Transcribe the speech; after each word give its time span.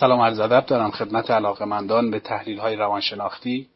سلام 0.00 0.20
عرض 0.20 0.40
ادب 0.40 0.66
دارم 0.66 0.90
خدمت 0.90 1.30
علاقمندان 1.30 2.10
به 2.10 2.20
تحلیل 2.20 2.58
های 2.58 2.76
روانشناختی. 2.76 3.66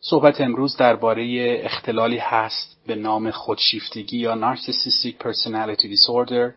صحبت 0.00 0.40
امروز 0.40 0.76
درباره 0.76 1.56
اختلالی 1.64 2.18
هست 2.18 2.76
به 2.86 2.94
نام 2.94 3.30
خودشیفتگی 3.30 4.18
یا 4.18 4.34
Narcissistic 4.34 5.24
Personality 5.24 5.82
Disorder 5.82 6.52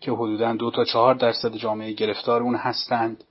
که 0.00 0.12
حدودا 0.12 0.52
دو 0.52 0.70
تا 0.70 0.84
چهار 0.84 1.14
درصد 1.14 1.56
جامعه 1.56 1.92
گرفتار 1.92 2.42
اون 2.42 2.54
هستند 2.54 3.24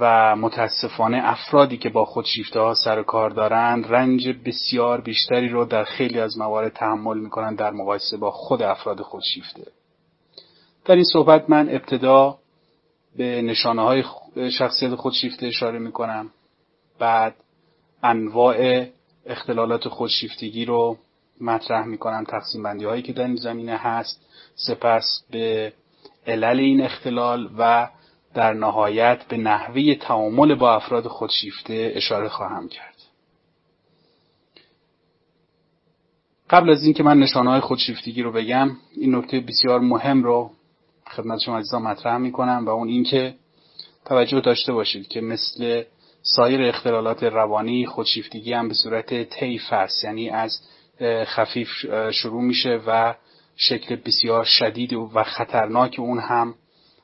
و 0.00 0.36
متاسفانه 0.36 1.20
افرادی 1.24 1.78
که 1.78 1.88
با 1.88 2.04
خودشیفته 2.04 2.60
ها 2.60 2.74
سر 2.74 3.02
کار 3.02 3.30
دارند 3.30 3.86
رنج 3.88 4.28
بسیار 4.28 5.00
بیشتری 5.00 5.48
رو 5.48 5.64
در 5.64 5.84
خیلی 5.84 6.20
از 6.20 6.38
موارد 6.38 6.72
تحمل 6.72 7.18
می‌کنند 7.18 7.58
در 7.58 7.70
مقایسه 7.70 8.16
با 8.16 8.30
خود 8.30 8.62
افراد 8.62 9.00
خودشیفته. 9.00 9.66
در 10.84 10.94
این 10.94 11.04
صحبت 11.04 11.50
من 11.50 11.68
ابتدا 11.68 12.37
به 13.18 13.42
نشانه 13.42 13.82
های 13.82 14.04
شخصیت 14.50 14.94
خودشیفته 14.94 15.46
اشاره 15.46 15.78
می 15.78 15.92
کنم 15.92 16.30
بعد 16.98 17.34
انواع 18.02 18.86
اختلالات 19.26 19.88
خودشیفتگی 19.88 20.64
رو 20.64 20.98
مطرح 21.40 21.86
می 21.86 21.98
کنم 21.98 22.24
تقسیم 22.24 22.62
بندی 22.62 22.84
هایی 22.84 23.02
که 23.02 23.12
در 23.12 23.24
این 23.24 23.36
زمینه 23.36 23.76
هست. 23.76 24.26
سپس 24.54 25.24
به 25.30 25.72
علل 26.26 26.58
این 26.60 26.82
اختلال 26.82 27.50
و 27.58 27.88
در 28.34 28.52
نهایت 28.52 29.24
به 29.28 29.36
نحوه 29.36 29.94
تعامل 29.94 30.54
با 30.54 30.74
افراد 30.74 31.06
خودشیفته 31.06 31.92
اشاره 31.94 32.28
خواهم 32.28 32.68
کرد. 32.68 32.94
قبل 36.50 36.70
از 36.70 36.84
اینکه 36.84 37.02
من 37.02 37.18
نشانه 37.18 37.50
های 37.50 37.60
خودشیفتگی 37.60 38.22
رو 38.22 38.32
بگم 38.32 38.70
این 38.96 39.14
نکته 39.14 39.40
بسیار 39.40 39.80
مهم 39.80 40.24
رو 40.24 40.50
خدمت 41.16 41.38
شما 41.38 41.58
عزیزان 41.58 41.82
مطرح 41.82 42.16
می‌کنم 42.16 42.64
و 42.66 42.68
اون 42.68 42.88
اینکه 42.88 43.34
توجه 44.04 44.40
داشته 44.40 44.72
باشید 44.72 45.08
که 45.08 45.20
مثل 45.20 45.82
سایر 46.22 46.62
اختلالات 46.62 47.22
روانی 47.22 47.86
خودشیفتگی 47.86 48.52
هم 48.52 48.68
به 48.68 48.74
صورت 48.74 49.22
طیف 49.30 49.72
است. 49.72 50.04
یعنی 50.04 50.30
از 50.30 50.60
خفیف 51.24 51.68
شروع 52.12 52.42
میشه 52.42 52.80
و 52.86 53.14
شکل 53.56 53.96
بسیار 53.96 54.44
شدید 54.44 54.92
و 54.92 55.22
خطرناک 55.22 55.96
اون 55.98 56.18
هم 56.18 56.54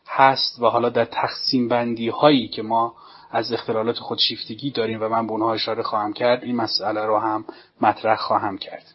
هست 0.07 0.63
و 0.63 0.67
حالا 0.67 0.89
در 0.89 1.05
تقسیم 1.05 1.69
بندی 1.69 2.09
هایی 2.09 2.49
که 2.49 2.63
ما 2.63 2.95
از 3.31 3.53
اختلالات 3.53 3.99
خودشیفتگی 3.99 4.71
داریم 4.71 5.03
و 5.03 5.09
من 5.09 5.27
به 5.27 5.33
اونها 5.33 5.55
اشاره 5.55 5.83
خواهم 5.83 6.13
کرد 6.13 6.45
این 6.45 6.57
مسئله 6.57 7.05
رو 7.05 7.19
هم 7.19 7.45
مطرح 7.81 8.17
خواهم 8.17 8.59
کرد. 8.59 8.95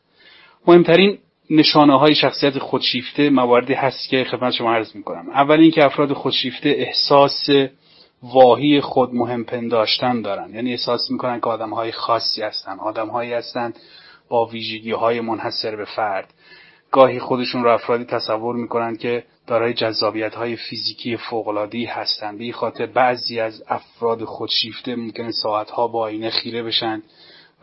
مهمترین 0.67 1.19
نشانه 1.49 1.99
های 1.99 2.15
شخصیت 2.15 2.59
خودشیفته 2.59 3.29
مواردی 3.29 3.73
هست 3.73 4.09
که 4.09 4.23
خدمت 4.23 4.53
شما 4.53 4.73
عرض 4.73 4.95
می 4.95 5.03
کنم 5.03 5.29
اول 5.29 5.59
اینکه 5.59 5.85
افراد 5.85 6.13
خودشیفته 6.13 6.69
احساس 6.69 7.49
واهی 8.23 8.81
خود 8.81 9.13
مهم 9.13 9.43
پنداشتن 9.43 10.21
دارن. 10.21 10.53
یعنی 10.53 10.71
احساس 10.71 11.11
می‌کنن 11.11 11.39
که 11.39 11.45
آدم 11.45 11.69
های 11.69 11.91
خاصی 11.91 12.41
هستن 12.41 12.79
آدم 12.79 13.07
هایی 13.07 13.33
هستند 13.33 13.79
با 14.29 14.45
ویژگی 14.45 14.91
های 14.91 15.21
منحصر 15.21 15.75
به 15.75 15.85
فرد. 15.85 16.33
گاهی 16.91 17.19
خودشون 17.19 17.63
رو 17.63 17.73
افرادی 17.73 18.03
تصور 18.03 18.55
می‌کنن 18.55 18.95
که 18.95 19.23
دارای 19.47 19.73
جذابیت 19.73 20.35
های 20.35 20.55
فیزیکی 20.55 21.17
فوقلادی 21.17 21.85
هستند 21.85 22.37
به 22.37 22.51
خاطر 22.51 22.85
بعضی 22.85 23.39
از 23.39 23.63
افراد 23.67 24.23
خودشیفته 24.23 24.95
ممکنه 24.95 25.31
ساعت 25.31 25.69
ها 25.69 25.87
با 25.87 25.99
آینه 25.99 26.29
خیره 26.29 26.63
بشن 26.63 27.03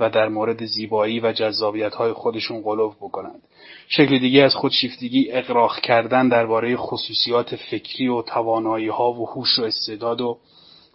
و 0.00 0.10
در 0.10 0.28
مورد 0.28 0.64
زیبایی 0.64 1.20
و 1.20 1.32
جذابیت 1.32 1.94
های 1.94 2.12
خودشون 2.12 2.62
غلوف 2.62 2.96
بکنند. 2.96 3.42
شکل 3.88 4.18
دیگه 4.18 4.42
از 4.42 4.54
خودشیفتگی 4.54 5.32
اقراق 5.32 5.80
کردن 5.80 6.28
درباره 6.28 6.76
خصوصیات 6.76 7.56
فکری 7.56 8.08
و 8.08 8.22
توانایی 8.22 8.88
ها 8.88 9.12
و 9.12 9.28
هوش 9.28 9.58
و 9.58 9.64
استعداد 9.64 10.20
و 10.20 10.38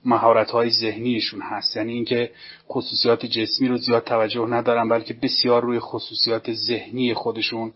مهارت 0.06 0.52
های 0.52 0.70
ذهنیشون 0.70 1.42
هست. 1.42 1.78
یعنی 1.78 1.94
اینکه 1.94 2.32
خصوصیات 2.70 3.26
جسمی 3.26 3.68
رو 3.68 3.78
زیاد 3.78 4.04
توجه 4.04 4.48
ندارن 4.48 4.90
بلکه 4.90 5.14
بسیار 5.14 5.62
روی 5.62 5.80
خصوصیات 5.80 6.54
ذهنی 6.54 7.14
خودشون 7.14 7.74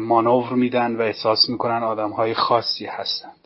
مانور 0.00 0.52
میدن 0.52 0.96
و 0.96 1.00
احساس 1.00 1.48
می‌کنن 1.48 1.82
آدم 1.82 2.10
های 2.10 2.34
خاصی 2.34 2.86
هستند 2.86 3.36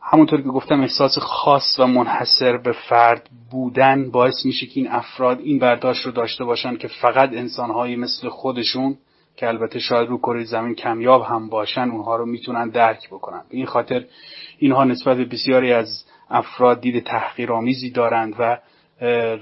همونطور 0.00 0.42
که 0.42 0.48
گفتم 0.48 0.80
احساس 0.80 1.18
خاص 1.18 1.78
و 1.78 1.86
منحصر 1.86 2.56
به 2.56 2.72
فرد 2.72 3.28
بودن 3.50 4.10
باعث 4.10 4.44
میشه 4.44 4.66
که 4.66 4.80
این 4.80 4.88
افراد 4.88 5.40
این 5.40 5.58
برداشت 5.58 6.06
رو 6.06 6.12
داشته 6.12 6.44
باشن 6.44 6.76
که 6.76 6.88
فقط 6.88 7.30
انسانهایی 7.32 7.96
مثل 7.96 8.28
خودشون 8.28 8.98
که 9.36 9.48
البته 9.48 9.78
شاید 9.78 10.08
رو 10.08 10.18
کره 10.18 10.44
زمین 10.44 10.74
کمیاب 10.74 11.22
هم 11.22 11.48
باشن 11.48 11.90
اونها 11.90 12.16
رو 12.16 12.26
می‌تونن 12.26 12.68
درک 12.68 13.08
بکنن. 13.08 13.42
این 13.50 13.66
خاطر 13.66 14.04
اینها 14.58 14.84
نسبت 14.84 15.16
به 15.16 15.24
بسیاری 15.24 15.72
از 15.72 16.04
افراد 16.30 16.80
دید 16.80 17.04
تحقیرآمیزی 17.04 17.90
دارند 17.90 18.34
و 18.38 18.58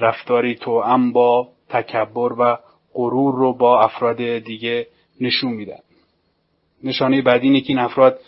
رفتاری 0.01 0.55
تو 0.55 0.83
با 1.13 1.49
تکبر 1.69 2.33
و 2.33 2.59
غرور 2.95 3.35
رو 3.35 3.53
با 3.53 3.83
افراد 3.83 4.17
دیگه 4.39 4.87
نشون 5.21 5.53
میدن. 5.53 5.79
نشانه 6.85 7.23
بعدی 7.23 7.47
اینه 7.47 7.61
که 7.61 7.69
این 7.69 7.79
افراد 7.79 8.21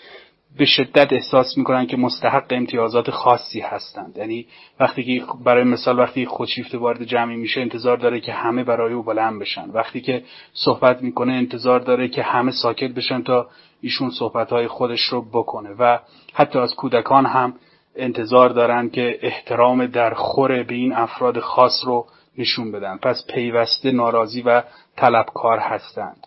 به 0.59 0.65
شدت 0.65 1.13
احساس 1.13 1.59
می‌کنن 1.59 1.87
که 1.87 1.97
مستحق 1.97 2.45
امتیازات 2.51 3.11
خاصی 3.11 3.61
هستند. 3.61 4.17
یعنی 4.17 4.47
وقتی 4.81 5.05
که 5.05 5.25
برای 5.45 5.65
مثال 5.65 5.99
وقتی 5.99 6.27
خودشیفته 6.27 6.79
وارد 6.79 7.05
جمعی 7.05 7.37
میشه 7.37 7.61
انتظار 7.61 7.97
داره 7.97 8.21
که 8.21 8.33
همه 8.33 8.65
برای 8.65 8.95
او 8.95 9.03
بلند 9.03 9.41
بشن. 9.41 9.71
وقتی 9.71 10.01
که 10.01 10.23
صحبت 10.53 11.03
می‌کنه 11.03 11.33
انتظار 11.33 11.81
داره 11.81 12.09
که 12.09 12.23
همه 12.23 12.51
ساکت 12.51 12.91
بشن 12.95 13.23
تا 13.23 13.47
ایشون 13.81 14.11
صحبتهای 14.11 14.69
خودش 14.69 15.01
رو 15.01 15.23
بکنه. 15.23 15.71
و 15.79 15.99
حتی 16.33 16.59
از 16.59 16.75
کودکان 16.75 17.27
هم 17.27 17.55
انتظار 17.97 18.49
دارن 18.49 18.89
که 18.89 19.19
احترام 19.23 19.87
در 19.87 20.15
خوره 20.15 20.63
به 20.63 20.75
این 20.75 20.93
افراد 20.93 21.39
خاص 21.39 21.85
رو 21.85 22.07
نشون 22.39 22.73
بدن. 22.73 22.97
پس 22.97 23.27
پیوسته 23.35 23.91
ناراضی 23.91 24.43
و 24.43 24.63
طلبکار 24.97 25.59
هستند. 25.59 26.27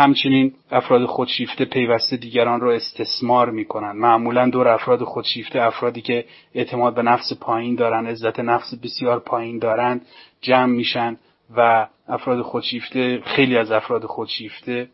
همچنین 0.00 0.54
افراد 0.70 1.06
خودشیفته 1.06 1.64
پیوسته 1.64 2.16
دیگران 2.16 2.60
را 2.60 2.72
استثمار 2.74 3.50
می‌کنند 3.50 3.96
معمولا 3.96 4.48
دور 4.48 4.68
افراد 4.68 5.04
خودشیفته 5.04 5.62
افرادی 5.62 6.00
که 6.00 6.24
اعتماد 6.54 6.94
به 6.94 7.02
نفس 7.02 7.32
پایین 7.40 7.74
دارن 7.74 8.06
عزت 8.06 8.40
نفس 8.40 8.74
بسیار 8.82 9.18
پایین 9.20 9.58
دارند 9.58 10.06
جمع 10.40 10.72
میشن 10.72 11.16
و 11.56 11.86
افراد 12.08 12.42
خودشیفته 12.42 13.20
خیلی 13.24 13.56
از 13.56 13.72
افراد 13.72 14.04
خودشیفته 14.04 14.88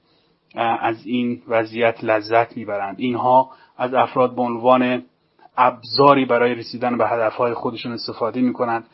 از 0.80 1.06
این 1.06 1.42
وضعیت 1.48 2.04
لذت 2.04 2.56
می‌برند. 2.56 2.96
اینها 2.98 3.50
از 3.78 3.94
افراد 3.94 4.34
به 4.34 4.42
عنوان 4.42 5.02
ابزاری 5.56 6.24
برای 6.24 6.54
رسیدن 6.54 6.98
به 6.98 7.08
هدفهای 7.08 7.54
خودشون 7.54 7.92
استفاده 7.92 8.40
می‌کنند 8.40 8.84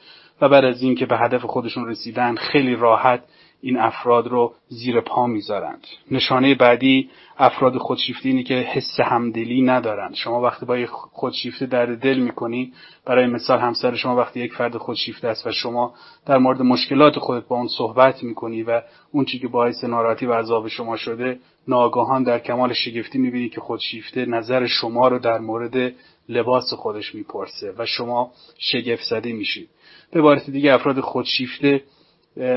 و 0.41 0.49
بعد 0.49 0.65
از 0.65 0.83
اینکه 0.83 1.07
به 1.07 1.19
هدف 1.19 1.45
خودشون 1.45 1.89
رسیدن 1.89 2.35
خیلی 2.35 2.75
راحت 2.75 3.23
این 3.63 3.79
افراد 3.79 4.29
رو 4.29 4.55
زیر 4.69 5.01
پا 5.01 5.27
می‌ذارند. 5.27 5.87
نشانه 6.11 6.55
بعدی 6.55 7.11
افراد 7.39 7.79
خودشیفته 7.79 8.29
اینه 8.29 8.43
که 8.43 8.55
حس 8.55 9.01
همدلی 9.01 9.63
ندارند. 9.63 10.15
شما 10.15 10.41
وقتی 10.41 10.67
با 10.67 10.79
یک 10.79 10.89
خودشیفته 10.91 11.67
درد 11.67 11.99
دل 11.99 12.19
می‌کنی 12.19 12.73
برای 13.05 13.27
مثال 13.27 13.59
همسر 13.59 13.95
شما 13.95 14.17
وقتی 14.17 14.41
یک 14.41 14.53
فرد 14.53 14.77
خودشیفته 14.77 15.29
است 15.29 15.47
و 15.47 15.51
شما 15.51 15.95
در 16.27 16.39
مورد 16.39 16.63
مشکلات 16.63 17.19
خودت 17.19 17.49
با 17.49 17.57
اون 17.57 17.69
صحبت 17.69 18.23
می‌کنی 18.23 18.63
و 18.63 18.83
اون 19.13 19.25
چی 19.25 19.39
که 19.39 19.49
باعث 19.49 19.85
ناراحتی 19.85 20.27
و 20.27 20.33
عذاب 20.33 20.69
شما 20.69 20.97
شده 20.97 21.39
ناگاهان 21.69 22.23
در 22.23 22.39
کمال 22.39 22.73
شگفتی 22.73 23.19
می‌بینی 23.19 23.49
که 23.49 23.61
خودشیفته 23.61 24.27
نظر 24.27 24.67
شما 24.67 25.09
رو 25.09 25.19
در 25.19 25.39
مورد 25.39 25.93
لباس 26.29 26.73
خودش 26.75 27.15
می‌پرسه 27.15 27.75
و 27.79 27.87
شما 27.87 28.33
شگفت 28.59 29.03
زده 29.03 29.33
میشید 29.33 29.69
به 30.13 30.21
عبارت 30.21 30.51
دیگه 30.51 30.75
افراد 30.75 31.01
خودشیفته 31.01 31.83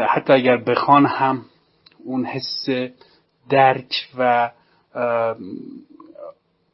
حتی 0.09 0.33
اگر 0.33 0.57
بخوان 0.57 1.05
هم 1.05 1.45
اون 2.05 2.25
حس 2.25 2.65
درک 3.49 4.09
و 4.17 4.51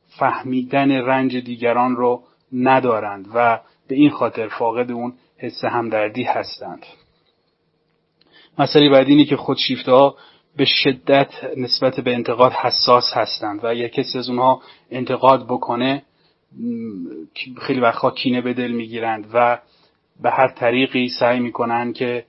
فهمیدن 0.10 0.92
رنج 0.92 1.38
دیگران 1.38 1.96
رو 1.96 2.24
ندارند 2.54 3.28
و 3.34 3.60
به 3.88 3.96
این 3.96 4.10
خاطر 4.10 4.48
فاقد 4.48 4.92
اون 4.92 5.14
حس 5.38 5.66
همدردی 5.66 6.24
هستند. 6.24 6.86
مسئله 8.60 8.90
بعدی 8.90 9.12
اینه 9.12 9.26
که 9.26 9.38
خودشیفته 9.38 9.92
ها 9.92 10.16
به 10.58 10.66
شدت 10.66 11.30
نسبت 11.58 12.00
به 12.00 12.14
انتقاد 12.14 12.52
حساس 12.52 13.14
هستند 13.14 13.64
و 13.64 13.68
اگر 13.68 13.88
کسی 13.88 14.18
از 14.18 14.30
اونها 14.30 14.62
انتقاد 14.92 15.46
بکنه 15.46 16.04
خیلی 17.62 17.80
وقتها 17.80 18.12
کینه 18.12 18.42
به 18.42 18.54
دل 18.54 18.72
می‌گیرند 18.72 19.28
و 19.34 19.60
به 20.22 20.32
هر 20.32 20.48
طریقی 20.48 21.10
سعی 21.10 21.40
می‌کنن 21.40 21.94
که 21.94 22.26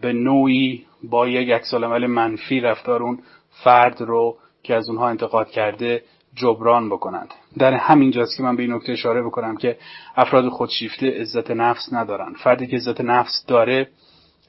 به 0.00 0.12
نوعی 0.12 0.84
با 1.02 1.28
یک 1.28 1.50
عکسالعمل 1.50 2.06
منفی 2.06 2.60
رفتار 2.60 3.02
اون 3.02 3.18
فرد 3.50 4.00
رو 4.00 4.36
که 4.62 4.74
از 4.74 4.88
اونها 4.88 5.08
انتقاد 5.08 5.50
کرده 5.50 6.02
جبران 6.34 6.88
بکنند. 6.88 7.34
در 7.58 7.74
همین 7.74 8.10
جاست 8.10 8.36
که 8.36 8.42
من 8.42 8.56
به 8.56 8.62
این 8.62 8.72
نکته 8.72 8.92
اشاره 8.92 9.22
بکنم 9.22 9.56
که 9.56 9.76
افراد 10.16 10.48
خودشیفته 10.48 11.20
عزت 11.20 11.50
نفس 11.50 11.92
ندارن. 11.92 12.32
فردی 12.32 12.66
که 12.66 12.76
عزت 12.76 13.00
نفس 13.00 13.44
داره 13.46 13.88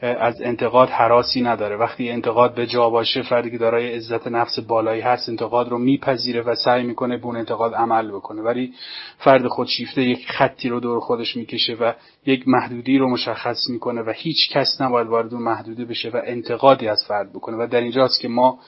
از 0.03 0.41
انتقاد 0.41 0.89
حراسی 0.89 1.41
نداره. 1.41 1.77
وقتی 1.77 2.09
انتقاد 2.09 2.55
به 2.55 2.67
جا 2.67 2.89
باشه 2.89 3.21
فردی 3.21 3.51
که 3.51 3.57
دارای 3.57 3.95
عزت 3.95 4.27
نفس 4.27 4.59
بالایی 4.59 5.01
هست 5.01 5.29
انتقاد 5.29 5.69
رو 5.69 5.77
میپذیره 5.77 6.41
و 6.41 6.55
سعی 6.55 6.83
می‌کنه 6.83 7.17
به 7.17 7.25
اون 7.25 7.37
انتقاد 7.37 7.73
عمل 7.73 8.11
بکنه. 8.11 8.41
ولی 8.41 8.73
فرد 9.17 9.47
خودشیفته 9.47 10.01
یک 10.03 10.27
خطی 10.27 10.69
رو 10.69 10.79
دور 10.79 10.99
خودش 10.99 11.37
می‌کشه 11.37 11.73
و 11.73 11.93
یک 12.25 12.47
محدودی 12.47 12.97
رو 12.97 13.09
مشخص 13.09 13.69
می‌کنه 13.69 14.01
و 14.01 14.13
هیچ 14.15 14.49
کس 14.51 14.81
نباید 14.81 15.07
وارد 15.07 15.33
اون 15.33 15.43
محدوده 15.43 15.85
بشه 15.85 16.09
و 16.09 16.21
انتقادی 16.25 16.87
از 16.87 17.03
فرد 17.07 17.33
بکنه. 17.33 17.57
و 17.57 17.67
در 17.67 17.81
اینجاست 17.81 18.21
که 18.21 18.27
ما 18.27 18.59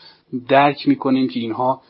درک 0.47 0.87
می‌کنیم 0.87 1.27
که 1.27 1.39
اینها 1.39 1.81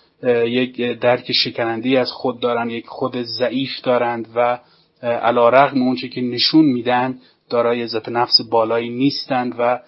یک 0.46 0.82
درک 0.82 1.32
شکننده 1.32 2.00
از 2.00 2.12
خود 2.12 2.40
دارن 2.40 2.70
یک 2.70 2.88
خود 2.88 3.22
ضعیف 3.22 3.82
دارند 3.84 4.28
و 4.36 4.60
علا 5.02 5.50
رغم 5.50 5.82
اونچه 5.82 6.08
که 6.08 6.22
نشون 6.22 6.66
میدن 6.66 7.18
دارای 7.50 7.84
عزت 7.84 8.10
نفس 8.10 8.42
بالایی 8.52 8.90
نیستند 8.90 9.56
و 9.60 9.80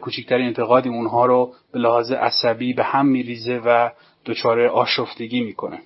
کوچکترین 0.00 0.46
انتقادی 0.46 0.88
اونها 0.88 1.26
رو 1.26 1.52
به 1.72 1.78
لحاظ 1.78 2.12
عصبی 2.12 2.72
به 2.72 2.84
هم 2.84 3.06
میریزه 3.06 3.60
و 3.64 3.90
دچار 4.26 4.60
آشفتگی 4.60 5.40
می‌کنه. 5.40 5.78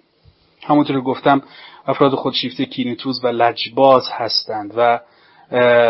همونطور 0.62 1.00
گفتم 1.00 1.42
افراد 1.86 2.14
خودشیفته 2.14 2.64
کینتوز 2.64 3.24
و 3.24 3.28
لجباز 3.28 4.08
هستند 4.12 4.72
و 4.76 5.00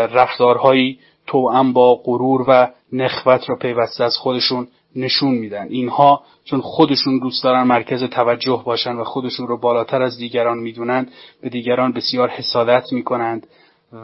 رفتارهایی 0.07 0.99
توأم 1.27 1.73
با 1.73 1.95
غرور 1.95 2.45
و 2.47 2.69
نخوت 2.93 3.49
را 3.49 3.55
پیوسته 3.55 4.03
از 4.03 4.17
خودشون 4.17 4.67
نشون 4.95 5.31
میدن. 5.31 5.67
اینها 5.69 6.23
چون 6.45 6.61
خودشون 6.61 7.19
دوست 7.19 7.43
دارن 7.43 7.63
مرکز 7.63 8.03
توجه 8.03 8.63
باشن 8.65 8.95
و 8.95 9.03
خودشون 9.03 9.47
رو 9.47 9.57
بالاتر 9.57 10.01
از 10.01 10.17
دیگران 10.17 10.57
می‌دونند 10.57 11.11
به 11.41 11.49
دیگران 11.49 11.91
بسیار 11.91 12.29
حسادت 12.29 12.93
می‌کنند 12.93 13.47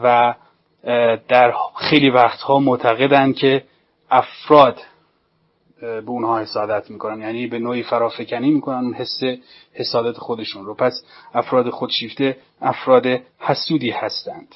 و 0.02 0.34
در 1.28 1.54
خیلی 1.76 2.10
وقتها 2.10 2.58
معتقدند 2.58 3.36
که 3.36 3.64
افراد 4.10 4.80
به 5.80 6.10
اونها 6.10 6.38
حسادت 6.38 6.90
می‌کنن. 6.90 7.20
یعنی 7.20 7.46
به 7.46 7.58
نوعی 7.58 7.82
فرافکنی 7.82 8.50
می‌کنن 8.50 8.84
اون 8.84 8.94
حس 8.94 9.20
حسادت 9.72 10.18
خودشون 10.18 10.64
رو. 10.66 10.74
پس 10.74 11.04
افراد 11.34 11.70
خودشیفته 11.70 12.36
افراد 12.60 13.06
حسودی 13.38 13.90
هستند. 13.90 14.54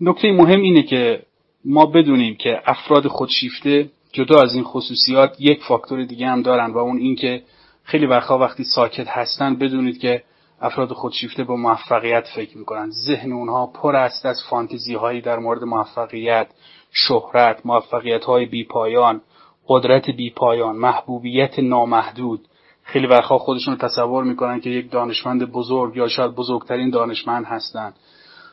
نکته 0.00 0.32
مهم 0.32 0.60
اینه 0.60 0.82
که 0.82 1.22
ما 1.64 1.86
بدونیم 1.86 2.34
که 2.34 2.62
افراد 2.66 3.06
خودشیفته 3.08 3.90
جدا 4.12 4.42
از 4.42 4.54
این 4.54 4.64
خصوصیات 4.64 5.36
یک 5.38 5.62
فاکتور 5.62 6.04
دیگه 6.04 6.26
هم 6.26 6.42
دارن 6.42 6.70
و 6.70 6.78
اون 6.78 6.98
اینکه 6.98 7.42
خیلی 7.84 8.06
وقتها 8.06 8.38
وقتی 8.38 8.64
ساکت 8.64 9.08
هستن 9.08 9.56
بدونید 9.56 9.98
که 9.98 10.22
افراد 10.64 10.92
خودشیفته 10.92 11.44
با 11.44 11.56
موفقیت 11.56 12.26
فکر 12.36 12.58
می‌کنن. 12.58 12.90
ذهن 12.90 13.32
اونها 13.32 13.66
پر 13.66 13.96
است 13.96 14.26
از 14.26 14.42
فانتزی 14.50 14.94
هایی 14.94 15.20
در 15.20 15.38
مورد 15.38 15.64
موفقیت 15.64 16.46
شهرت 16.92 17.66
موفقیت 17.66 18.24
های 18.24 18.46
بیپایان 18.46 19.20
قدرت 19.68 20.10
بیپایان 20.10 20.76
محبوبیت 20.76 21.58
نامحدود. 21.58 22.40
خیلی 22.82 23.06
وقتها 23.06 23.38
خودشون 23.38 23.74
رو 23.74 23.88
تصور 23.88 24.24
می‌کنن 24.24 24.60
که 24.60 24.70
یک 24.70 24.90
دانشمند 24.90 25.52
بزرگ 25.52 25.96
یا 25.96 26.08
شاید 26.08 26.34
بزرگترین 26.34 26.90
دانشمند 26.90 27.44
هستند 27.44 27.96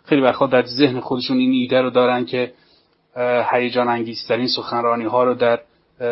خیلی 0.06 0.22
وقتها 0.22 0.48
در 0.48 0.64
ذهن 0.64 1.00
خودشون 1.00 1.38
این 1.38 1.52
ایده 1.52 1.82
رو 1.82 1.90
دارن 1.90 2.26
که 2.26 2.54
هیجان 3.52 3.88
انگیزترین 3.88 4.48
سخنرانی 4.48 5.06
ها 5.06 5.24
رو 5.24 5.34
در 5.34 5.60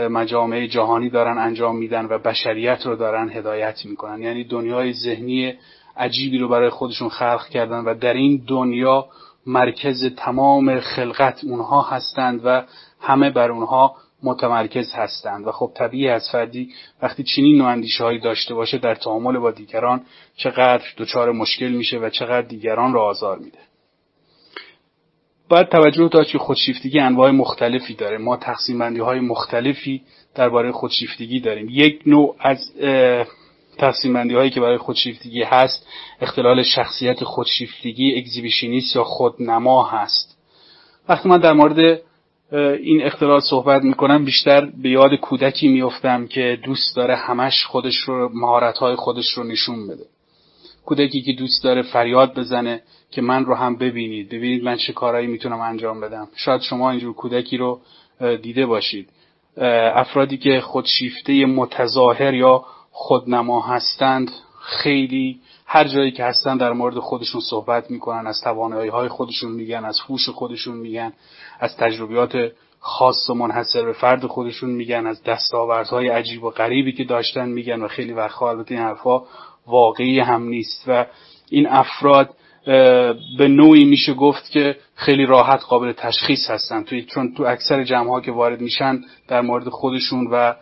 مجامع 0.10 0.68
جهانی 0.68 1.10
دارن 1.10 1.38
انجام 1.38 1.78
میدن 1.78 2.06
و 2.06 2.18
بشریت 2.18 2.86
رو 2.86 2.96
دارن 2.96 3.30
هدایت 3.30 3.86
می‌کنن. 3.86 4.22
یعنی 4.22 4.44
دنیای 4.44 4.94
ذهنی 4.94 5.54
عجیبی 5.98 6.38
رو 6.38 6.48
برای 6.48 6.70
خودشون 6.70 7.10
خلق 7.10 7.50
کردن 7.50 7.80
و 7.80 7.96
در 7.96 8.14
این 8.14 8.44
دنیا 8.48 9.08
مرکز 9.46 10.16
تمام 10.16 10.80
خلقت 10.80 11.44
اونها 11.44 11.82
هستند 11.82 12.42
و 12.44 12.64
همه 13.00 13.30
بر 13.30 13.52
اونها 13.52 13.96
متمرکز 14.24 14.92
هستند. 14.94 15.48
و 15.48 15.52
خب 15.52 15.72
طبیعی 15.76 16.08
از 16.08 16.30
فردی 16.32 16.70
وقتی 17.02 17.24
چنین 17.24 17.58
نوع 17.58 17.84
هایی 18.02 18.20
داشته 18.20 18.54
باشه 18.54 18.78
در 18.78 18.96
تعامل 18.96 19.38
با 19.38 19.52
دیگران 19.52 20.02
چقدر 20.36 20.84
دچار 20.98 21.32
مشکل 21.32 21.70
میشه 21.70 21.98
و 21.98 22.10
چقدر 22.10 22.48
دیگران 22.48 22.94
را 22.94 23.06
آزار 23.06 23.38
میده. 23.38 23.58
باید 25.50 25.70
توجه 25.70 26.08
داشت 26.08 26.32
که 26.32 26.38
خودشیفتگی 26.38 27.00
انواع 27.00 27.32
مختلفی 27.32 27.94
داره. 27.94 28.18
ما 28.18 28.38
تقسیم 28.38 28.80
بندی 28.80 29.00
های 29.00 29.20
مختلفی 29.20 30.02
درباره 30.36 30.72
خودشیفتگی 30.72 31.40
داریم. 31.40 31.68
یک 31.70 32.02
نوع 32.06 32.36
از 32.40 32.72
تقسیم 33.80 34.14
بندی 34.14 34.36
هایی 34.36 34.50
که 34.50 34.62
برای 34.62 34.78
خودشیفتگی 34.78 35.44
هست 35.44 35.88
اختلال 36.22 36.64
شخصیت 36.64 37.24
خودشیفتگی 37.24 38.16
اگزیبیشنیست 38.18 38.96
یا 38.96 39.04
خودنما 39.04 39.84
هست. 39.88 40.38
وقتی 41.10 41.30
من 41.30 41.40
در 41.40 41.54
مورد 41.54 42.02
این 42.82 43.04
اختلال 43.04 43.40
صحبت 43.40 43.84
می‌کنم 43.84 44.26
بیشتر 44.26 44.66
به 44.66 44.90
یاد 44.90 45.16
کودکی 45.16 45.68
میفتم 45.68 46.28
که 46.28 46.60
دوست 46.64 46.96
داره 46.96 47.16
همش 47.16 47.66
خودش 47.66 47.96
رو 47.96 48.30
مهارت 48.34 48.78
های 48.78 48.96
خودش 48.96 49.30
رو 49.30 49.44
نشون 49.44 49.88
بده. 49.88 50.06
کودکی 50.86 51.22
که 51.22 51.34
دوست 51.34 51.64
داره 51.64 51.82
فریاد 51.82 52.40
بزنه 52.40 52.82
که 53.12 53.22
من 53.22 53.46
رو 53.46 53.56
هم 53.56 53.76
ببینید. 53.76 54.30
ببینید 54.30 54.64
من 54.64 54.78
چه 54.78 54.94
کارهایی 54.94 55.28
می‌تونم 55.28 55.60
انجام 55.60 56.02
بدم. 56.02 56.28
شاید 56.36 56.62
شما 56.62 56.92
اینجور 56.92 57.14
کودکی 57.14 57.58
رو 57.58 57.80
دیده 58.42 58.66
باشید. 58.66 59.10
افرادی 59.94 60.38
که 60.38 60.62
خودشیفته 60.62 61.46
متظاهر 61.46 62.34
یا 62.34 62.66
خودنما 62.92 63.62
هستند 63.62 64.32
خیلی 64.62 65.40
هر 65.66 65.88
جایی 65.88 66.12
که 66.12 66.24
هستن 66.24 66.58
در 66.58 66.74
مورد 66.74 67.00
خودشون 67.00 67.42
صحبت 67.42 67.92
می‌کنن 67.92 68.28
از 68.28 68.42
توانایی 68.42 68.90
های 68.90 69.08
خودشون 69.08 69.52
میگن 69.52 69.86
از 69.86 70.02
فوش 70.08 70.30
خودشون 70.30 70.78
میگن 70.78 71.14
از 71.60 71.78
تجربیات 71.78 72.52
خاص 72.80 73.30
و 73.30 73.34
منحصر 73.34 73.86
به 73.86 73.94
فرد 73.94 74.26
خودشون 74.26 74.70
میگن 74.70 75.08
از 75.08 75.24
دستاوردهای 75.24 76.10
عجیب 76.10 76.44
و 76.44 76.50
غریبی 76.50 76.92
که 76.92 77.04
داشتن 77.04 77.50
میگن 77.50 77.82
و 77.82 77.88
خیلی 77.88 78.14
وقتها 78.14 78.50
البته 78.50 78.76
این 78.76 78.84
حرفها 78.84 79.28
واقعی 79.68 80.20
هم 80.20 80.44
نیست 80.44 80.84
و 80.88 81.06
این 81.50 81.68
افراد 81.68 82.30
به 83.38 83.48
نوعی 83.48 83.86
میشه 83.86 84.14
گفت 84.14 84.52
که 84.52 84.78
خیلی 84.96 85.26
راحت 85.26 85.64
قابل 85.64 85.92
تشخیص 85.92 86.50
هستن. 86.50 86.84
توی 86.84 87.04
چون 87.04 87.34
تو 87.34 87.44
اکثر 87.44 87.84
جمع 87.84 88.10
ها 88.10 88.22
که 88.22 88.32
وارد 88.32 88.62
میشن 88.62 89.02
در 89.28 89.42
مورد 89.42 89.70
خودشون 89.70 90.28
و 90.32 90.56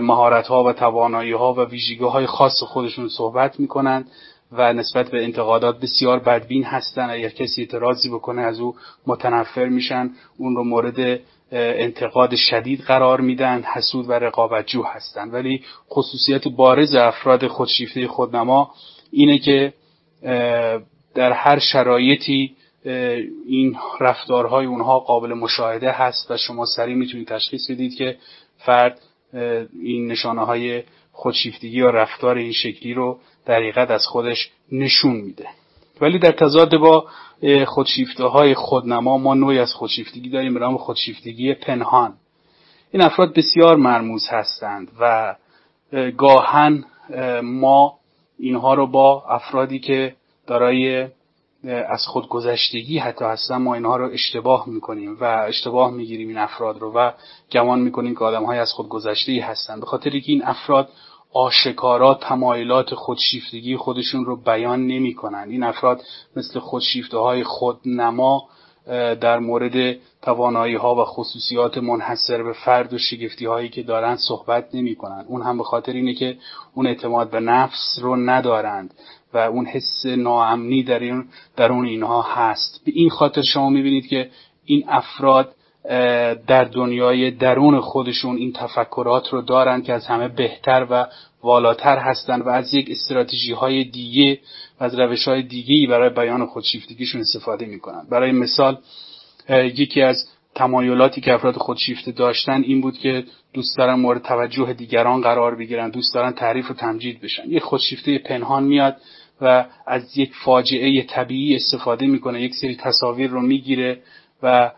مهارت 0.00 0.46
ها 0.46 0.64
و 0.64 0.72
توانایی 0.72 1.32
ها 1.32 1.54
و 1.54 1.60
ویژگی 1.60 2.04
های 2.04 2.26
خاص 2.26 2.62
خودشون 2.62 3.08
صحبت 3.08 3.60
می‌کنن 3.60 4.04
و 4.52 4.72
نسبت 4.72 5.10
به 5.10 5.24
انتقادات 5.24 5.80
بسیار 5.80 6.18
بدبین 6.18 6.64
هستن. 6.64 7.10
اگر 7.10 7.28
کسی 7.28 7.60
اعتراضی 7.60 8.08
بکنه 8.08 8.42
از 8.42 8.60
او 8.60 8.76
متنفر 9.06 9.64
میشن. 9.64 10.10
اون 10.38 10.56
رو 10.56 10.64
مورد 10.64 11.20
انتقاد 11.52 12.34
شدید 12.34 12.80
قرار 12.80 13.20
میدن. 13.20 13.62
حسود 13.74 14.08
و 14.08 14.12
رقابتجو 14.12 14.82
هستن. 14.82 15.30
ولی 15.30 15.64
خصوصیت 15.90 16.48
بارز 16.48 16.94
افراد 16.94 17.46
خودشیفته 17.46 18.08
خودنما 18.08 18.70
اینه 19.10 19.38
که 19.38 19.72
در 21.14 21.32
هر 21.32 21.58
شرایطی 21.58 22.56
این 23.46 23.76
رفتارهای 24.00 24.66
اونها 24.66 24.98
قابل 24.98 25.32
مشاهده 25.34 25.90
هست 25.90 26.30
و 26.30 26.36
شما 26.36 26.64
سریع 26.64 26.94
می‌تونید 26.94 27.28
تشخیص 27.28 27.70
بدید 27.70 27.94
که 27.94 28.16
فرد 28.58 29.00
این 29.82 30.06
نشانه 30.06 30.44
های 30.44 30.82
خودشیفتگی 31.12 31.78
یا 31.78 31.90
رفتار 31.90 32.36
این 32.36 32.52
شکلی 32.52 32.94
رو 32.94 33.18
در 33.46 33.92
از 33.92 34.06
خودش 34.06 34.50
نشون 34.72 35.16
میده. 35.16 35.46
ولی 36.00 36.18
در 36.18 36.32
تضاد 36.32 36.76
با 36.76 37.06
خودشیفته 37.66 38.24
های 38.24 38.54
خودنما 38.54 39.18
ما 39.18 39.34
نوعی 39.34 39.58
از 39.58 39.72
خودشیفتگی 39.72 40.30
داریم 40.30 40.54
به 40.54 40.60
نام 40.60 40.76
خودشیفتگی 40.76 41.54
پنهان. 41.54 42.14
این 42.92 43.02
افراد 43.02 43.34
بسیار 43.34 43.76
مرموز 43.76 44.28
هستند 44.28 44.88
و 45.00 45.36
گاهن 46.16 46.84
ما 47.42 47.98
اینها 48.38 48.74
رو 48.74 48.86
با 48.86 49.24
افرادی 49.28 49.78
که 49.78 50.14
دارای 50.46 51.08
از 51.64 52.06
خودگذشتگی 52.06 52.98
حتی 52.98 53.24
هستن 53.24 53.56
ما 53.56 53.74
اینها 53.74 53.96
رو 53.96 54.10
اشتباه 54.12 54.68
می‌کنیم 54.68 55.16
و 55.20 55.24
اشتباه 55.24 55.90
می‌گیریم 55.90 56.28
این 56.28 56.38
افراد 56.38 56.78
رو 56.78 56.92
و 56.92 57.10
گمان 57.52 57.80
می‌کنیم 57.80 58.14
که 58.14 58.24
آدم 58.24 58.44
های 58.44 58.58
از 58.58 58.72
خودگذشته 58.72 59.44
هستند 59.44 59.80
به 59.80 59.86
خاطر 59.86 60.10
که 60.10 60.32
این 60.32 60.44
افراد 60.44 60.88
آشکارا 61.32 62.14
تمایلات 62.14 62.94
خودشیفتگی 62.94 63.76
خودشون 63.76 64.24
رو 64.24 64.36
بیان 64.36 64.86
نمی 64.86 65.14
کنند. 65.14 65.50
این 65.50 65.62
افراد 65.62 66.02
مثل 66.36 66.58
خودشیفته 66.58 67.18
های 67.18 67.44
خودنما 67.44 68.48
در 69.20 69.38
مورد 69.38 69.96
توانایی 70.22 70.74
ها 70.74 70.94
و 70.94 71.04
خصوصیات 71.04 71.78
منحصر 71.78 72.42
به 72.42 72.52
فرد 72.52 72.92
و 72.92 72.98
شگفتی 72.98 73.46
هایی 73.46 73.68
که 73.68 73.82
دارند 73.82 74.18
صحبت 74.18 74.74
نمی 74.74 74.94
کنند. 74.94 75.24
اون 75.28 75.42
هم 75.42 75.58
به 75.58 75.64
خاطر 75.64 75.92
اینه 75.92 76.14
که 76.14 76.36
اون 76.74 76.86
اعتماد 76.86 77.30
به 77.30 77.40
نفس 77.40 77.98
رو 78.00 78.16
ندارند 78.16 78.94
و 79.34 79.38
اون 79.38 79.66
حس 79.66 80.06
ناامنی 80.06 80.82
در, 80.82 80.98
این 80.98 81.24
در 81.56 81.72
اون 81.72 81.86
اینها 81.86 82.22
هست. 82.22 82.80
به 82.84 82.92
این 82.94 83.10
خاطر 83.10 83.42
شما 83.42 83.68
می‌بینید 83.70 84.06
که 84.06 84.30
این 84.64 84.84
افراد 84.88 85.54
در 86.46 86.64
دنیای 86.64 87.30
درون 87.30 87.80
خودشون 87.80 88.36
این 88.36 88.52
تفکرات 88.52 89.28
رو 89.28 89.42
دارن 89.42 89.82
که 89.82 89.92
از 89.92 90.06
همه 90.06 90.28
بهتر 90.28 90.86
و 90.90 91.06
والاتر 91.42 91.98
هستند 91.98 92.46
و 92.46 92.48
از 92.48 92.74
یک 92.74 92.90
استراتژی 92.90 93.52
های 93.52 93.84
دیگه 93.84 94.38
و 94.80 94.84
از 94.84 94.98
روش 94.98 95.28
های 95.28 95.42
دیگه 95.42 95.86
برای 95.88 96.10
بیان 96.10 96.46
خودشیفتگیشون 96.46 97.20
استفاده 97.20 97.66
می‌کنن. 97.66 98.06
برای 98.10 98.32
مثال 98.32 98.78
یکی 99.50 100.02
از 100.02 100.28
تمایلاتی 100.54 101.20
که 101.20 101.34
افراد 101.34 101.56
خودشیفته 101.56 102.12
داشتن 102.12 102.62
این 102.62 102.80
بود 102.80 102.98
که 102.98 103.24
دوست 103.52 103.78
دارن 103.78 103.94
مورد 103.94 104.22
توجه 104.22 104.72
دیگران 104.72 105.20
قرار 105.20 105.54
بگیرن 105.56 105.90
دوست 105.90 106.14
دارن 106.14 106.32
تعریف 106.32 106.70
و 106.70 106.74
تمجید 106.74 107.20
بشن. 107.20 107.50
یک 107.50 107.62
خودشیفته 107.62 108.18
پنهان 108.18 108.64
میاد 108.64 108.96
و 109.40 109.66
از 109.86 110.18
یک 110.18 110.32
فاجعه 110.44 111.02
طبیعی 111.02 111.56
استفاده 111.56 112.06
می‌کنه 112.06 112.42
یک 112.42 112.54
سری 112.54 112.76
تصاویر 112.76 113.30
رو 113.30 113.40
می‌گیره 113.40 114.00
و 114.42 114.70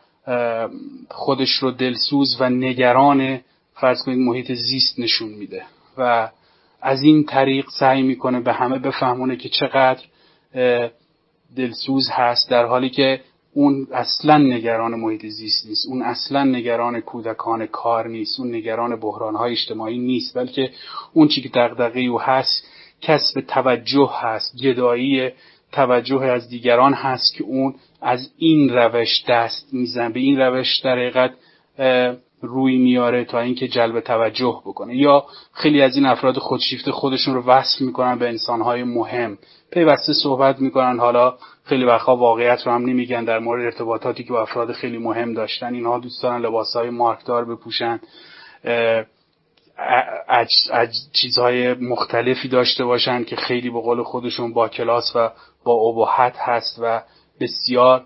خودش 1.10 1.50
رو 1.50 1.70
دلسوز 1.70 2.36
و 2.40 2.50
نگران 2.50 3.40
فرض 3.74 4.02
کنید 4.02 4.18
محیط 4.18 4.52
زیست 4.52 4.98
نشون 4.98 5.28
میده. 5.28 5.62
و 5.98 6.30
از 6.82 7.02
این 7.02 7.24
طریق 7.24 7.66
سعی 7.78 8.02
می‌کنه 8.02 8.40
به 8.40 8.52
همه 8.52 8.78
بفهمونه 8.78 9.36
که 9.36 9.48
چقدر 9.48 10.02
دلسوز 11.56 12.10
هست 12.10 12.50
در 12.50 12.64
حالی 12.64 12.90
که 12.90 13.20
اون 13.54 13.86
اصلا 13.92 14.38
نگران 14.38 14.94
محیط 14.94 15.26
زیست 15.26 15.66
نیست. 15.66 15.86
اون 15.88 16.02
اصلا 16.02 16.44
نگران 16.44 17.00
کودکان 17.00 17.66
کار 17.66 18.08
نیست. 18.08 18.40
اون 18.40 18.54
نگران 18.54 19.00
بحرانهای 19.00 19.52
اجتماعی 19.52 19.98
نیست. 19.98 20.38
بلکه 20.38 20.70
اون 21.12 21.28
چی 21.28 21.42
که 21.42 21.48
دغدغه 21.48 22.00
او 22.00 22.20
هست 22.20 22.66
کسب 23.00 23.40
توجه 23.40 24.10
هست 24.20 24.56
گدایی 24.62 25.30
توجه 25.72 26.20
از 26.20 26.48
دیگران 26.48 26.92
هست 26.92 27.34
که 27.34 27.44
اون 27.44 27.74
از 28.00 28.30
این 28.38 28.68
روش 28.68 29.24
دست 29.28 29.74
میزن 29.74 30.12
به 30.12 30.20
این 30.20 30.40
روش 30.40 30.78
در 30.78 30.92
حقیقت 30.98 31.32
روی 32.42 32.78
میاره 32.78 33.24
تا 33.24 33.40
اینکه 33.40 33.68
جلب 33.68 34.00
توجه 34.00 34.62
بکنه. 34.66 34.96
یا 34.96 35.24
خیلی 35.52 35.82
از 35.82 35.96
این 35.96 36.06
افراد 36.06 36.38
خودشیفته 36.38 36.92
خودشون 36.92 37.34
رو 37.34 37.42
وصل 37.42 37.84
می‌کنن 37.84 38.18
به 38.18 38.28
انسانهای 38.28 38.82
مهم. 38.82 39.38
پیوسته 39.72 40.12
صحبت 40.12 40.58
می‌کنن. 40.60 40.98
حالا 40.98 41.34
خیلی 41.64 41.84
وقتا 41.84 42.16
واقعیت 42.16 42.66
رو 42.66 42.72
هم 42.72 42.82
نمیگن 42.82 43.24
در 43.24 43.38
مورد 43.38 43.64
ارتباطاتی 43.64 44.24
که 44.24 44.32
با 44.32 44.42
افراد 44.42 44.72
خیلی 44.72 44.98
مهم 44.98 45.34
داشتن. 45.34 45.74
اینها 45.74 45.98
دوست 45.98 46.22
دارن 46.22 46.40
لباسهای 46.42 46.90
مارکدار 46.90 47.44
بپوشن. 47.44 48.00
چیزهای 51.12 51.74
مختلفی 51.74 52.48
داشته 52.48 52.84
باشن 52.84 53.24
که 53.24 53.36
خیلی 53.36 53.70
به 53.70 53.80
قول 53.80 54.02
خودشون 54.02 54.52
با 54.52 54.68
کلاس 54.68 55.16
و 55.16 55.30
با 55.64 55.72
ابهت 55.72 56.36
هست 56.38 56.78
و 56.82 57.02
بسیار 57.40 58.04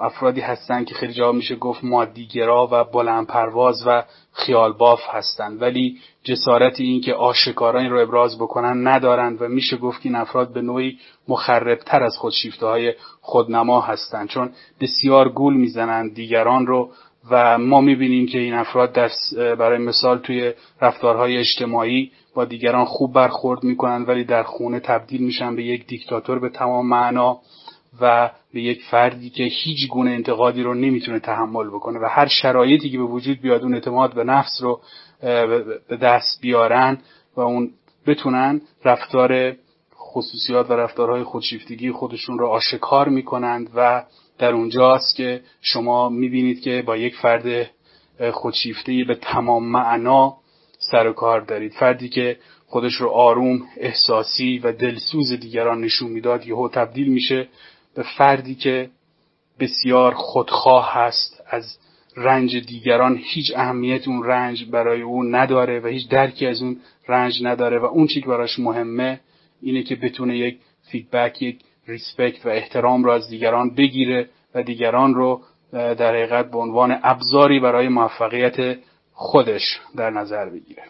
افرادی 0.00 0.40
هستن 0.40 0.84
که 0.84 0.94
خیلی 0.94 1.12
جا 1.12 1.32
میشه 1.32 1.56
گفت 1.56 1.84
مادیگرا 1.84 2.68
و 2.72 2.84
بلند 2.84 3.26
پرواز 3.26 3.82
و 3.86 4.02
خیال 4.32 4.72
باف 4.72 5.00
هستن. 5.10 5.56
ولی 5.56 5.98
جسارت 6.24 6.80
این 6.80 7.00
که 7.00 7.14
آشکارا 7.14 7.80
این 7.80 7.90
رو 7.90 8.00
ابراز 8.00 8.38
بکنن 8.38 8.86
ندارند 8.86 9.42
و 9.42 9.48
میشه 9.48 9.76
گفت 9.76 10.02
که 10.02 10.08
این 10.08 10.16
افراد 10.16 10.52
به 10.52 10.62
نوعی 10.62 10.98
مخربتر 11.28 12.02
از 12.02 12.16
خودشیفته 12.16 12.66
های 12.66 12.94
خودنما 13.20 13.80
هستند 13.80 14.28
چون 14.28 14.50
بسیار 14.80 15.28
گول 15.28 15.54
می‌زنند 15.54 16.14
دیگران 16.14 16.66
رو 16.66 16.90
و 17.30 17.58
ما 17.58 17.80
می‌بینیم 17.80 18.26
که 18.26 18.38
این 18.38 18.54
افراد 18.54 18.92
در 18.92 19.10
برای 19.36 19.78
مثال 19.78 20.18
توی 20.18 20.52
رفتارهای 20.80 21.36
اجتماعی 21.36 22.12
با 22.34 22.44
دیگران 22.44 22.84
خوب 22.84 23.12
برخورد 23.12 23.64
می‌کنن 23.64 24.02
ولی 24.02 24.24
در 24.24 24.42
خونه 24.42 24.80
تبدیل 24.80 25.22
میشن 25.22 25.56
به 25.56 25.64
یک 25.64 25.86
دیکتاتور 25.86 26.38
به 26.38 26.48
تمام 26.48 26.86
معنا. 26.88 27.38
و 28.00 28.30
به 28.54 28.62
یک 28.62 28.82
فردی 28.90 29.30
که 29.30 29.44
هیچ 29.44 29.88
گونه 29.88 30.10
انتقادی 30.10 30.62
رو 30.62 30.74
نمی‌تونه 30.74 31.18
تحمل 31.18 31.68
بکنه 31.68 31.98
و 31.98 32.08
هر 32.10 32.26
شرایطی 32.26 32.90
که 32.90 32.98
به 32.98 33.04
وجود 33.04 33.40
بیاد 33.40 33.62
اون 33.62 33.74
اعتماد 33.74 34.14
به 34.14 34.24
نفس 34.24 34.62
رو 34.62 34.80
به 35.88 35.96
دست 36.02 36.40
بیارن 36.40 36.98
و 37.36 37.40
اون 37.40 37.70
بتونن 38.06 38.60
رفتار 38.84 39.56
خصوصیات 39.96 40.70
و 40.70 40.72
رفتارهای 40.72 41.22
خودشیفتگی 41.22 41.92
خودشون 41.92 42.38
رو 42.38 42.46
آشکار 42.46 43.08
می‌کنند 43.08 43.70
و 43.74 44.04
در 44.38 44.52
اونجاست 44.52 45.16
که 45.16 45.40
شما 45.60 46.08
می‌بینید 46.08 46.60
که 46.60 46.82
با 46.86 46.96
یک 46.96 47.16
فرد 47.16 47.70
خودشیفته 48.32 49.04
به 49.08 49.14
تمام 49.14 49.64
معنا 49.64 50.36
سر 50.78 51.06
و 51.06 51.12
کار 51.12 51.40
دارید. 51.40 51.72
فردی 51.72 52.08
که 52.08 52.36
خودش 52.66 52.94
رو 52.94 53.08
آروم 53.08 53.62
احساسی 53.76 54.58
و 54.58 54.72
دلسوز 54.72 55.32
دیگران 55.32 55.80
نشون 55.80 56.10
می‌داد 56.10 56.46
یهو 56.46 56.68
تبدیل 56.68 57.08
میشه 57.08 57.48
به 57.96 58.02
فردی 58.18 58.54
که 58.54 58.90
بسیار 59.60 60.14
خودخواه 60.14 60.94
هست 60.94 61.42
از 61.50 61.78
رنج 62.16 62.56
دیگران 62.56 63.20
هیچ 63.22 63.52
اهمیت 63.56 64.08
اون 64.08 64.24
رنج 64.24 64.64
برای 64.70 65.02
او 65.02 65.22
نداره 65.22 65.80
و 65.80 65.86
هیچ 65.86 66.08
درکی 66.08 66.46
از 66.46 66.62
اون 66.62 66.76
رنج 67.08 67.42
نداره 67.42 67.78
و 67.78 67.84
اون 67.84 68.06
چی 68.06 68.20
که 68.20 68.26
براش 68.26 68.58
مهمه 68.58 69.20
اینه 69.62 69.82
که 69.82 69.96
بتونه 69.96 70.38
یک 70.38 70.58
feedback 70.90 71.42
یک 71.42 71.60
respect 71.86 72.46
و 72.46 72.48
احترام 72.48 73.04
رو 73.04 73.10
از 73.10 73.28
دیگران 73.28 73.74
بگیره 73.74 74.28
و 74.54 74.62
دیگران 74.62 75.14
رو 75.14 75.42
در 75.72 76.14
حقیقت 76.14 76.50
به 76.50 76.58
عنوان 76.58 76.98
ابزاری 77.02 77.60
برای 77.60 77.88
موفقیت 77.88 78.78
خودش 79.12 79.80
در 79.96 80.10
نظر 80.10 80.48
بگیره. 80.48 80.82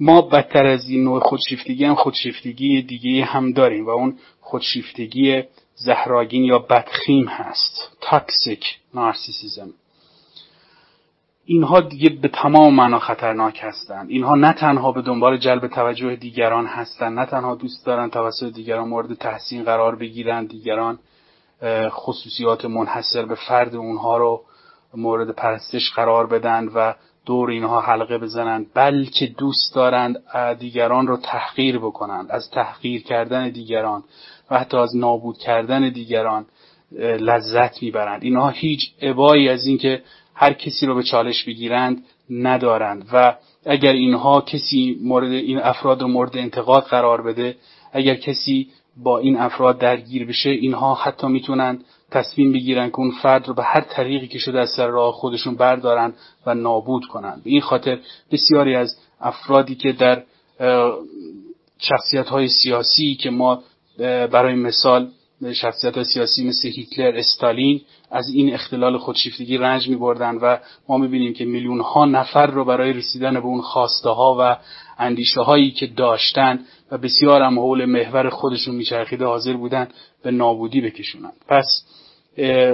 ما 0.00 0.22
بدتر 0.22 0.66
از 0.66 0.88
این 0.88 1.04
نوع 1.04 1.20
خودشیفتگی 1.20 1.84
هم 1.84 1.94
خودشیفتگی 1.94 2.82
دیگه 2.82 3.24
هم 3.24 3.52
داریم 3.52 3.86
و 3.86 3.90
اون 3.90 4.18
خودشیفتگی 4.40 5.42
زهراگین 5.74 6.44
یا 6.44 6.58
بدخیم 6.58 7.28
هست. 7.28 7.96
تاکسیک 8.00 8.78
نارسیسیزم 8.94 9.70
اینها 11.44 11.80
دیگه 11.80 12.08
به 12.08 12.28
تمام 12.28 12.74
معنا 12.74 12.98
خطرناک 12.98 13.60
هستند. 13.62 14.10
اینها 14.10 14.34
نه 14.34 14.52
تنها 14.52 14.92
به 14.92 15.02
دنبال 15.02 15.38
جلب 15.38 15.66
توجه 15.66 16.16
دیگران 16.16 16.66
هستند 16.66 17.18
نه 17.18 17.26
تنها 17.26 17.54
دوست 17.54 17.86
دارن 17.86 18.10
توسط 18.10 18.52
دیگران 18.52 18.88
مورد 18.88 19.14
تحسین 19.14 19.64
قرار 19.64 19.96
بگیرن 19.96 20.44
دیگران 20.46 20.98
خصوصیات 21.88 22.64
منحصر 22.64 23.24
به 23.24 23.34
فرد 23.34 23.74
اونها 23.74 24.16
رو 24.16 24.42
مورد 24.94 25.30
پرستش 25.30 25.92
قرار 25.92 26.26
بدن 26.26 26.68
و 26.74 26.94
دور 27.26 27.50
اینها 27.50 27.80
حلقه 27.80 28.18
بزنند 28.18 28.66
بلکه 28.74 29.26
دوست 29.26 29.74
دارند 29.74 30.16
دیگران 30.58 31.06
رو 31.06 31.16
تحقیر 31.16 31.78
بکنند. 31.78 32.30
از 32.30 32.50
تحقیر 32.50 33.02
کردن 33.02 33.48
دیگران 33.48 34.04
و 34.50 34.58
حتی 34.58 34.76
از 34.76 34.96
نابود 34.96 35.38
کردن 35.38 35.88
دیگران 35.88 36.46
لذت 36.98 37.82
می‌برند. 37.82 38.24
اینها 38.24 38.48
هیچ 38.48 38.90
عبایی 39.02 39.48
از 39.48 39.66
اینکه 39.66 40.02
هر 40.34 40.52
کسی 40.52 40.86
رو 40.86 40.94
به 40.94 41.02
چالش 41.02 41.44
بگیرند 41.44 42.04
ندارند. 42.30 43.08
و 43.12 43.36
اگر 43.66 43.92
اینها 43.92 44.40
کسی 44.40 44.98
مورد 45.02 45.32
این 45.32 45.58
افراد 45.58 46.02
رو 46.02 46.08
مورد 46.08 46.36
انتقاد 46.36 46.82
قرار 46.82 47.22
بده 47.22 47.56
اگر 47.92 48.14
کسی 48.14 48.68
با 48.96 49.18
این 49.18 49.36
افراد 49.36 49.78
درگیر 49.78 50.26
بشه 50.26 50.50
اینها 50.50 50.94
حتی 50.94 51.26
می‌تونن 51.26 51.78
تصمیم 52.10 52.52
بگیرن 52.52 52.88
که 52.90 52.98
اون 52.98 53.10
فرد 53.22 53.48
رو 53.48 53.54
به 53.54 53.62
هر 53.62 53.80
طریقی 53.80 54.28
که 54.28 54.38
شده 54.38 54.60
از 54.60 54.70
سر 54.70 54.86
راه 54.86 55.12
خودشون 55.12 55.54
بردارن 55.54 56.12
و 56.46 56.54
نابود 56.54 57.06
کنن. 57.06 57.40
به 57.44 57.50
این 57.50 57.60
خاطر 57.60 57.98
بسیاری 58.32 58.74
از 58.74 58.96
افرادی 59.20 59.74
که 59.74 59.92
در 59.92 60.22
شخصیت 61.78 62.28
های 62.28 62.48
سیاسی 62.48 63.14
که 63.14 63.30
ما 63.30 63.62
برای 63.98 64.54
مثال 64.54 65.10
شخصیت 65.52 66.02
سیاسی 66.02 66.48
مثل 66.48 66.68
هیتلر 66.68 67.16
استالین 67.16 67.80
از 68.10 68.28
این 68.28 68.54
اختلال 68.54 68.98
خودشیفتگی 68.98 69.58
رنج 69.58 69.88
می 69.88 69.96
بردن 69.96 70.34
و 70.34 70.58
ما 70.88 70.98
می 70.98 71.08
بینیم 71.08 71.34
که 71.34 71.44
میلیون 71.44 71.80
ها 71.80 72.04
نفر 72.04 72.46
رو 72.46 72.64
برای 72.64 72.92
رسیدن 72.92 73.34
به 73.34 73.46
اون 73.46 73.60
خواسته 73.60 74.10
ها 74.10 74.36
و 74.40 74.56
اندیشه 74.98 75.40
هایی 75.40 75.70
که 75.70 75.86
داشتن 75.86 76.60
و 76.90 76.98
بسیار 76.98 77.42
هم 77.42 77.58
حول 77.58 77.84
محور 77.84 78.28
خودشون 78.30 78.74
میچرخیده 78.74 79.24
حاضر 79.24 79.52
بودن 79.52 79.88
به 80.22 80.30
نابودی 80.30 80.80
بکشونن 80.80 81.32
پس 81.48 81.84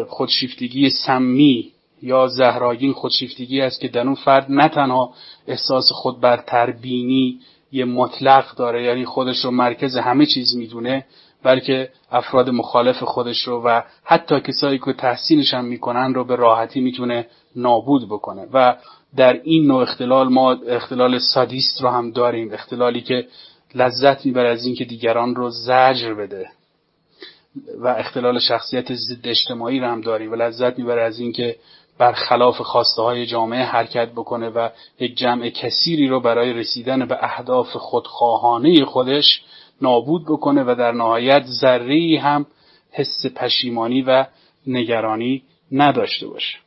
خودشیفتگی 0.09 0.91
سمی 0.91 1.73
یا 2.03 2.27
زهراگین 2.27 2.93
خودشیفتگی 2.93 3.61
است 3.61 3.81
که 3.81 3.89
در 3.89 4.01
اون 4.01 4.15
فرد 4.15 4.47
نه 4.49 4.69
تنها 4.69 5.15
احساس 5.47 5.93
خود 5.93 6.21
بر 6.21 6.71
بینی 6.71 7.41
یه 7.73 7.85
مطلق 7.85 8.57
داره 8.57 8.85
یعنی 8.85 9.05
خودش 9.05 9.45
رو 9.45 9.51
مرکز 9.51 9.97
همه 9.97 10.27
چیز 10.27 10.57
می‌دونه 10.57 11.05
بلکه 11.43 11.89
افراد 12.13 12.51
مخالف 12.51 13.03
خودش 13.03 13.43
رو 13.43 13.63
و 13.63 13.83
حتی 14.05 14.41
کسایی 14.41 14.79
که 14.79 14.93
تحسینش 14.93 15.55
هم 15.55 15.65
می‌کنن 15.65 16.15
رو 16.15 16.25
به 16.25 16.37
راحتی 16.37 16.81
می‌تونه 16.81 17.27
نابود 17.57 18.09
بکنه. 18.09 18.47
و 18.53 18.77
در 19.17 19.41
این 19.45 19.67
نوع 19.67 19.83
اختلال 19.83 20.29
ما 20.29 20.53
اختلال 20.53 21.19
سادیست 21.19 21.83
رو 21.83 21.89
هم 21.89 22.11
داریم. 22.11 22.53
اختلالی 22.53 23.01
که 23.01 23.27
لذت 23.75 24.27
می‌بره 24.27 24.49
از 24.49 24.65
اینکه 24.65 24.85
دیگران 24.85 25.35
رو 25.35 25.51
زجر 25.51 26.15
بده. 26.15 26.49
و 27.79 27.89
اختلال 27.89 28.39
شخصیت 28.39 28.95
ضد 28.95 29.29
اجتماعی 29.29 29.81
رو 29.81 29.87
هم 29.87 30.01
داریم 30.01 30.33
و 30.33 30.35
لذت 30.35 30.79
می‌بره 30.79 31.03
از 31.03 31.19
اینکه 31.19 31.57
برخلاف 31.99 32.61
خواسته 32.61 33.03
های 33.03 33.27
جامعه 33.27 33.65
حرکت 33.65 34.09
بکنه 34.13 34.49
و 34.49 34.69
یک 35.01 35.17
جمع 35.17 35.49
کثیری 35.49 36.09
رو 36.09 36.21
برای 36.21 36.53
رسیدن 36.53 37.07
به 37.07 37.19
اهداف 37.21 37.77
خودخواهانه 37.77 38.85
خودش 38.85 39.43
نابود 39.81 40.25
بکنه 40.25 40.63
و 40.63 40.75
در 40.79 40.93
نهایت 40.93 41.43
ذره 41.47 42.21
هم 42.21 42.47
حس 42.91 43.27
پشیمانی 43.37 44.03
و 44.03 44.27
نگرانی 44.67 45.43
نداشته 45.73 46.27
باشه. 46.27 46.59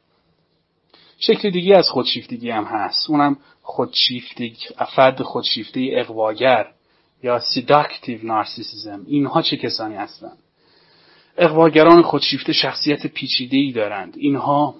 شکل 1.18 1.50
دیگه 1.50 1.78
از 1.78 1.90
خودشیفتگی 1.90 2.50
هم 2.50 2.64
هست. 2.64 3.10
اونم 3.10 3.38
خودشیفتگی 3.62 4.68
فرد 4.96 5.22
خودشیفته 5.22 5.90
اقواگر 5.94 6.72
یا 7.24 7.40
سیداکتیو 7.40 8.20
نارسیسیزم 8.24 9.04
اینها 9.08 9.42
چه 9.42 9.58
کسانی 9.58 9.96
هستند؟ 9.96 10.38
اقواگران 11.38 12.02
خودشیفته 12.02 12.54
شخصیت 12.54 13.08
پیچیده 13.08 13.58
ای 13.58 13.72
دارند. 13.72 14.14
اینها 14.18 14.76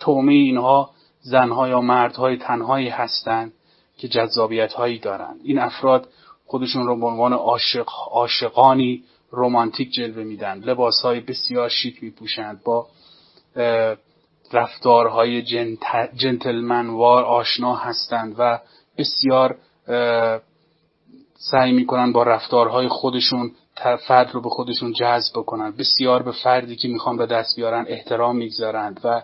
تومه 0.00 0.32
اینها 0.32 0.90
زنها 1.20 1.68
یا 1.68 1.80
مردهای 1.80 2.36
تنهایی 2.36 2.88
هستند 2.88 3.52
که 3.98 4.08
جذابیت 4.08 4.72
هایی 4.72 4.98
دارند. 4.98 5.40
این 5.44 5.58
افراد 5.58 6.08
خودشون 6.46 6.86
رو 6.86 7.00
به 7.00 7.06
عنوان 7.06 7.32
عاشق 7.32 7.88
عاشقانی 8.10 9.02
رمانتیک 9.32 9.92
جلوه 9.92 10.24
میدن. 10.24 10.58
لباس 10.58 11.02
های 11.02 11.20
بسیار 11.20 11.68
شیک 11.68 12.02
میپوشند. 12.02 12.62
با 12.64 12.86
رفتارهای 14.52 15.42
جنتلمنوار 16.16 17.24
آشنا 17.24 17.74
هستند 17.74 18.34
و 18.38 18.60
بسیار 18.98 19.58
سعی 21.34 21.72
می‌کنن 21.72 22.12
با 22.12 22.22
رفتارهای 22.22 22.88
خودشون 22.88 23.52
فرد 24.08 24.30
رو 24.32 24.40
به 24.40 24.48
خودشون 24.48 24.92
جذب 24.92 25.32
بکنن. 25.34 25.70
بسیار 25.70 26.22
به 26.22 26.32
فردی 26.32 26.76
که 26.76 26.88
می‌خوان 26.88 27.16
به 27.16 27.26
دست 27.26 27.56
بیارن 27.56 27.84
احترام 27.88 28.36
می‌گذارند 28.36 29.00
و 29.04 29.22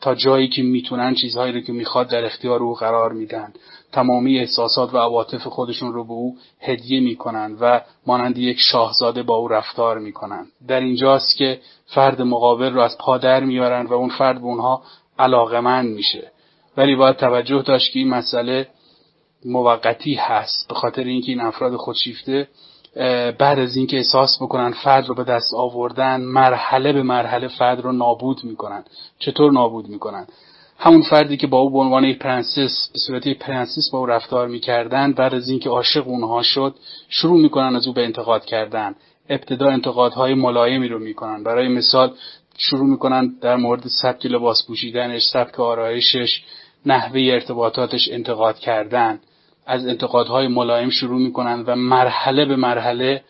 تا 0.00 0.14
جایی 0.14 0.48
که 0.48 0.62
می‌تونن 0.62 1.14
چیزهایی 1.14 1.52
رو 1.52 1.60
که 1.60 1.72
می‌خواد 1.72 2.08
در 2.08 2.24
اختیار 2.24 2.62
او 2.62 2.74
قرار 2.74 3.12
میدن 3.12 3.52
تمامی 3.92 4.38
احساسات 4.38 4.94
و 4.94 4.98
عواطف 4.98 5.46
خودشون 5.46 5.92
رو 5.92 6.04
به 6.04 6.12
او 6.12 6.38
هدیه 6.60 7.00
می‌کنن 7.00 7.56
و 7.60 7.80
مانند 8.06 8.38
یک 8.38 8.56
شاهزاده 8.60 9.22
با 9.22 9.36
او 9.36 9.48
رفتار 9.48 9.98
می‌کنن 9.98 10.46
در 10.68 10.80
اینجاست 10.80 11.36
که 11.36 11.60
فرد 11.86 12.22
مقابل 12.22 12.72
رو 12.72 12.80
از 12.80 12.98
پادر 12.98 13.40
میارن 13.44 13.86
و 13.86 13.92
اون 13.92 14.08
فرد 14.08 14.38
به 14.40 14.44
اونها 14.44 14.82
علاقمند 15.18 15.94
میشه. 15.94 16.32
ولی 16.76 16.96
باید 16.96 17.16
توجه 17.16 17.62
داشت 17.62 17.92
که 17.92 17.98
این 17.98 18.08
مسئله 18.08 18.68
موقتی 19.44 20.14
هست 20.14 20.68
به 20.68 20.74
خاطر 20.74 21.04
اینکه 21.04 21.32
این 21.32 21.40
افراد 21.40 21.76
خودشیفته 21.76 22.48
بعد 23.38 23.58
از 23.58 23.76
اینکه 23.76 23.96
احساس 23.96 24.38
بکنن 24.42 24.72
فرد 24.72 25.06
رو 25.06 25.14
به 25.14 25.24
دست 25.24 25.54
آوردن 25.54 26.20
مرحله 26.20 26.92
به 26.92 27.02
مرحله 27.02 27.48
فرد 27.48 27.80
رو 27.80 27.92
نابود 27.92 28.44
می‌کنن. 28.44 28.84
چطور 29.18 29.52
نابود 29.52 29.88
می‌کنن؟ 29.88 30.26
همون 30.84 31.02
فردی 31.02 31.36
که 31.36 31.46
با 31.46 31.58
او 31.58 31.70
به 31.70 31.78
عنوان 31.78 32.04
یک 32.04 32.18
پرنسس 32.18 32.90
به 32.92 32.98
صورت 32.98 33.28
پرنسس 33.28 33.90
با 33.90 33.98
او 33.98 34.06
رفتار 34.06 34.48
می‌کردن 34.48 35.12
بعد 35.12 35.34
از 35.34 35.48
اینکه 35.48 35.70
عاشق 35.70 36.08
اونها 36.08 36.42
شد 36.42 36.74
شروع 37.08 37.40
می‌کنن 37.40 37.76
از 37.76 37.86
او 37.86 37.92
به 37.92 38.04
انتقاد 38.04 38.44
کردن. 38.44 38.94
ابتدا 39.28 39.70
انتقادهای 39.70 40.34
ملایمی 40.34 40.88
رو 40.88 40.98
می‌کنن. 40.98 41.42
برای 41.42 41.68
مثال 41.68 42.12
شروع 42.58 42.86
می‌کنن 42.86 43.34
در 43.40 43.56
مورد 43.56 43.86
سبک 43.86 44.26
لباس 44.26 44.66
پوشیدنش 44.66 45.22
سبک 45.22 45.60
آرایشش 45.60 46.42
نحوه 46.86 47.20
ارتباطاتش 47.20 48.08
انتقاد 48.12 48.58
کردن. 48.58 49.20
از 49.66 49.86
انتقادهای 49.86 50.48
ملایم 50.48 50.90
شروع 50.90 51.20
می‌کنن 51.20 51.64
و 51.66 51.76
مرحله 51.76 52.44
به 52.44 52.56
مرحله 52.56 53.22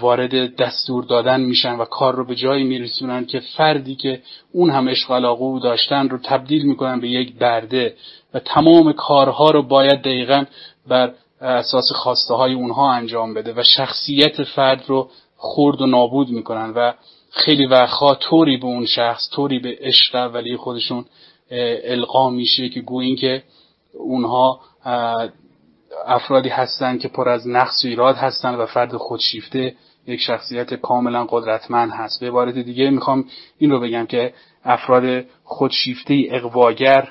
وارد 0.00 0.56
دستور 0.56 1.04
دادن 1.04 1.40
میشن 1.40 1.72
و 1.72 1.84
کار 1.84 2.14
رو 2.14 2.24
به 2.24 2.34
جایی 2.34 2.64
میرسونن 2.64 3.26
که 3.26 3.40
فردی 3.56 3.94
که 3.94 4.20
اون 4.52 4.70
هم 4.70 4.88
عشق 4.88 5.12
علاقه 5.12 5.60
داشتن 5.62 6.08
رو 6.08 6.18
تبدیل 6.18 6.62
می‌کنن 6.66 7.00
به 7.00 7.08
یک 7.08 7.34
برده. 7.34 7.94
و 8.34 8.38
تمام 8.38 8.92
کارها 8.92 9.50
رو 9.50 9.62
باید 9.62 10.00
دقیقا 10.00 10.44
بر 10.88 11.12
اساس 11.40 11.92
خواسته 11.92 12.34
های 12.34 12.54
اونها 12.54 12.92
انجام 12.92 13.34
بده 13.34 13.52
و 13.56 13.62
شخصیت 13.62 14.44
فرد 14.44 14.84
رو 14.86 15.10
خورد 15.36 15.80
و 15.80 15.86
نابود 15.86 16.28
می‌کنن 16.28 16.70
و 16.70 16.92
خیلی 17.30 17.66
وقتها 17.66 18.14
طوری 18.14 18.56
به 18.56 18.66
اون 18.66 18.86
شخص 18.86 19.30
طوری 19.32 19.58
به 19.58 19.78
عشق 19.80 20.14
اولیه 20.14 20.56
خودشون 20.56 21.04
القا 21.84 22.30
میشه 22.30 22.68
که 22.68 22.80
گویین 22.80 23.16
که 23.16 23.42
اونها 23.98 24.60
افرادی 26.06 26.48
هستند 26.48 27.00
که 27.00 27.08
پر 27.08 27.28
از 27.28 27.48
نقص 27.48 27.84
و 27.84 27.88
ایراد 27.88 28.16
هستند 28.16 28.58
و 28.58 28.66
فرد 28.66 28.96
خودشیفته 28.96 29.74
یک 30.06 30.20
شخصیت 30.20 30.74
کاملا 30.74 31.24
قدرتمند 31.24 31.90
هست. 31.90 32.20
به 32.20 32.26
عبارت 32.26 32.54
دیگه 32.54 32.90
می‌خوام 32.90 33.24
این 33.58 33.70
رو 33.70 33.80
بگم 33.80 34.06
که 34.06 34.32
افراد 34.64 35.24
خودشیفته 35.44 36.24
اقواگر 36.30 37.08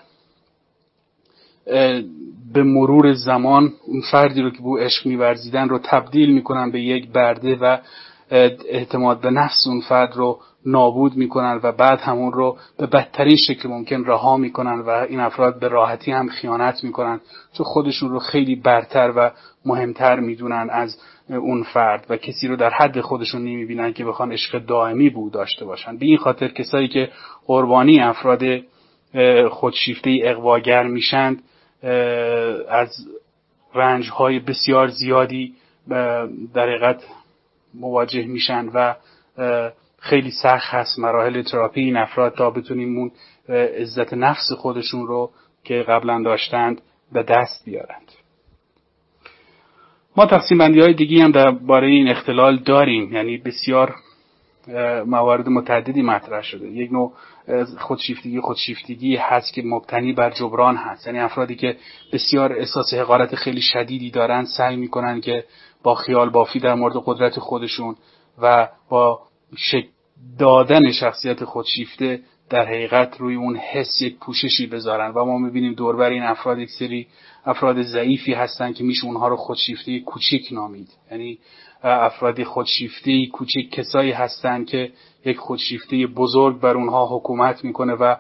به 2.53 2.63
مرور 2.63 3.13
زمان 3.13 3.74
اون 3.88 4.01
فردی 4.12 4.41
رو 4.41 4.50
که 4.50 4.62
به 4.62 4.84
عشق 4.84 5.05
میورزیدن 5.05 5.70
رو 5.70 5.79
تبدیل 5.79 6.34
می‌کنن 6.34 6.72
به 6.72 6.82
یک 6.82 7.12
برده 7.12 7.55
و 7.55 7.77
اعتماد 8.70 9.22
به 9.22 9.29
نفس 9.29 9.67
اون 9.67 9.82
فرد 9.82 10.15
رو 10.15 10.39
نابود 10.66 11.16
می‌کنن 11.16 11.60
و 11.64 11.72
بعد 11.72 12.00
همون 12.00 12.34
رو 12.34 12.58
به 12.78 12.88
بدترین 12.88 13.36
شکل 13.36 13.70
ممکن 13.70 14.04
رها 14.06 14.38
می‌کنن 14.38 14.80
و 14.80 14.90
این 14.90 15.20
افراد 15.20 15.60
به 15.60 15.68
راحتی 15.68 16.12
هم 16.12 16.28
خیانت 16.28 16.84
می‌کنن. 16.84 17.22
چون 17.54 17.66
خودشون 17.66 18.10
رو 18.10 18.20
خیلی 18.20 18.56
برتر 18.56 19.14
و 19.16 19.32
مهمتر 19.66 20.20
می‌دونن 20.20 20.70
از 20.72 20.98
اون 21.30 21.64
فرد 21.64 22.06
و 22.10 22.18
کسی 22.18 22.48
رو 22.48 22.56
در 22.56 22.70
حد 22.70 23.01
خودشون 23.01 23.42
نمی‌بینن 23.42 23.94
که 23.94 24.06
بخوان 24.06 24.32
عشق 24.32 24.66
دائمی 24.66 25.10
بود 25.10 25.32
داشته 25.34 25.66
باشن. 25.66 25.98
به 25.98 26.06
این 26.06 26.18
خاطر 26.18 26.48
کسایی 26.48 26.88
که 26.88 27.10
قربانی 27.46 28.00
افراد 28.00 28.44
خودشیفته 29.50 30.20
اقواگر 30.24 30.84
میشند 30.84 31.44
از 32.70 32.90
رنج 33.75 34.10
های 34.10 34.40
بسیار 34.40 34.88
زیادی 34.88 35.54
در 36.54 36.70
حقیقت 36.70 37.04
مواجه 37.74 38.25
میشن 38.25 38.70
و 38.74 38.96
خیلی 40.05 40.31
سخت 40.31 40.74
هست 40.74 41.00
مراحل 41.00 41.41
تراپی 41.41 41.81
این 41.81 41.98
افراد 41.98 42.35
تا 42.35 42.50
بتونیم 42.50 42.98
اون 42.98 43.11
عزت 43.79 44.13
نفس 44.13 44.51
خودشون 44.57 45.07
رو 45.07 45.31
که 45.63 45.74
قبلا 45.74 46.22
داشتند 46.22 46.81
به 47.11 47.24
دست 47.24 47.65
بیارند. 47.65 48.11
ما 50.18 50.25
تقسیم 50.25 50.57
بندی 50.57 50.79
های 50.79 50.94
دیگی 50.94 51.22
هم 51.22 51.31
درباره 51.31 51.87
این 51.87 52.07
اختلال 52.07 52.57
داریم. 52.57 53.13
یعنی 53.13 53.37
بسیار 53.37 53.96
موارد 55.05 55.50
متعددی 55.50 56.01
مطرح 56.01 56.41
شده. 56.41 56.68
یک 56.68 56.91
نوع 56.91 57.13
خودشیفتگی 57.77 58.39
خودشیفتگی 58.39 59.15
هست 59.15 59.53
که 59.53 59.61
مبتنی 59.65 60.13
بر 60.13 60.29
جبران 60.29 60.75
هست. 60.75 61.07
یعنی 61.07 61.20
افرادی 61.20 61.55
که 61.55 61.77
بسیار 62.13 62.53
احساس 62.53 62.94
حقارت 62.94 63.35
خیلی 63.35 63.61
شدیدی 63.61 64.11
دارن 64.11 64.46
سعی 64.46 64.75
می‌کنن 64.75 65.22
که 65.22 65.44
با 65.83 65.96
خیال 65.96 66.29
بافی 66.29 66.59
در 66.59 66.74
مورد 66.74 66.94
قدرت 67.05 67.39
خودشون 67.39 67.96
و 68.41 68.68
با 68.89 69.20
دادن 70.40 70.92
شخصیت 70.92 71.44
خودشیفته 71.44 72.20
در 72.50 72.66
حقیقت 72.66 73.18
روی 73.20 73.35
اون 73.35 73.55
حس 73.55 74.01
یک 74.01 74.20
پوششی 74.20 74.68
بذارن 74.68 75.11
و 75.11 75.25
ما 75.25 75.38
می‌بینیم 75.38 75.74
دوربر 75.74 76.09
این 76.09 76.24
افراد 76.24 76.59
یک 76.59 76.70
سری 76.70 77.07
افراد 77.46 77.81
ضعیفی 77.81 78.33
هستن 78.33 78.74
که 78.74 78.83
میشه 78.83 79.05
اونها 79.05 79.27
رو 79.27 79.35
خودشیفته 79.35 80.00
کوچیک 80.00 80.48
نامید. 80.51 80.88
یعنی 81.11 81.38
افراد 81.83 82.44
خودشیفته 82.44 83.25
کوچیک 83.25 83.72
کسایی 83.72 84.11
هستند 84.11 84.68
که 84.68 84.92
یک 85.25 85.38
خودشیفته 85.38 86.07
بزرگ 86.07 86.59
بر 86.59 86.77
اونها 86.77 87.18
حکومت 87.18 87.64
می‌کنه 87.64 87.94
و 87.94 88.16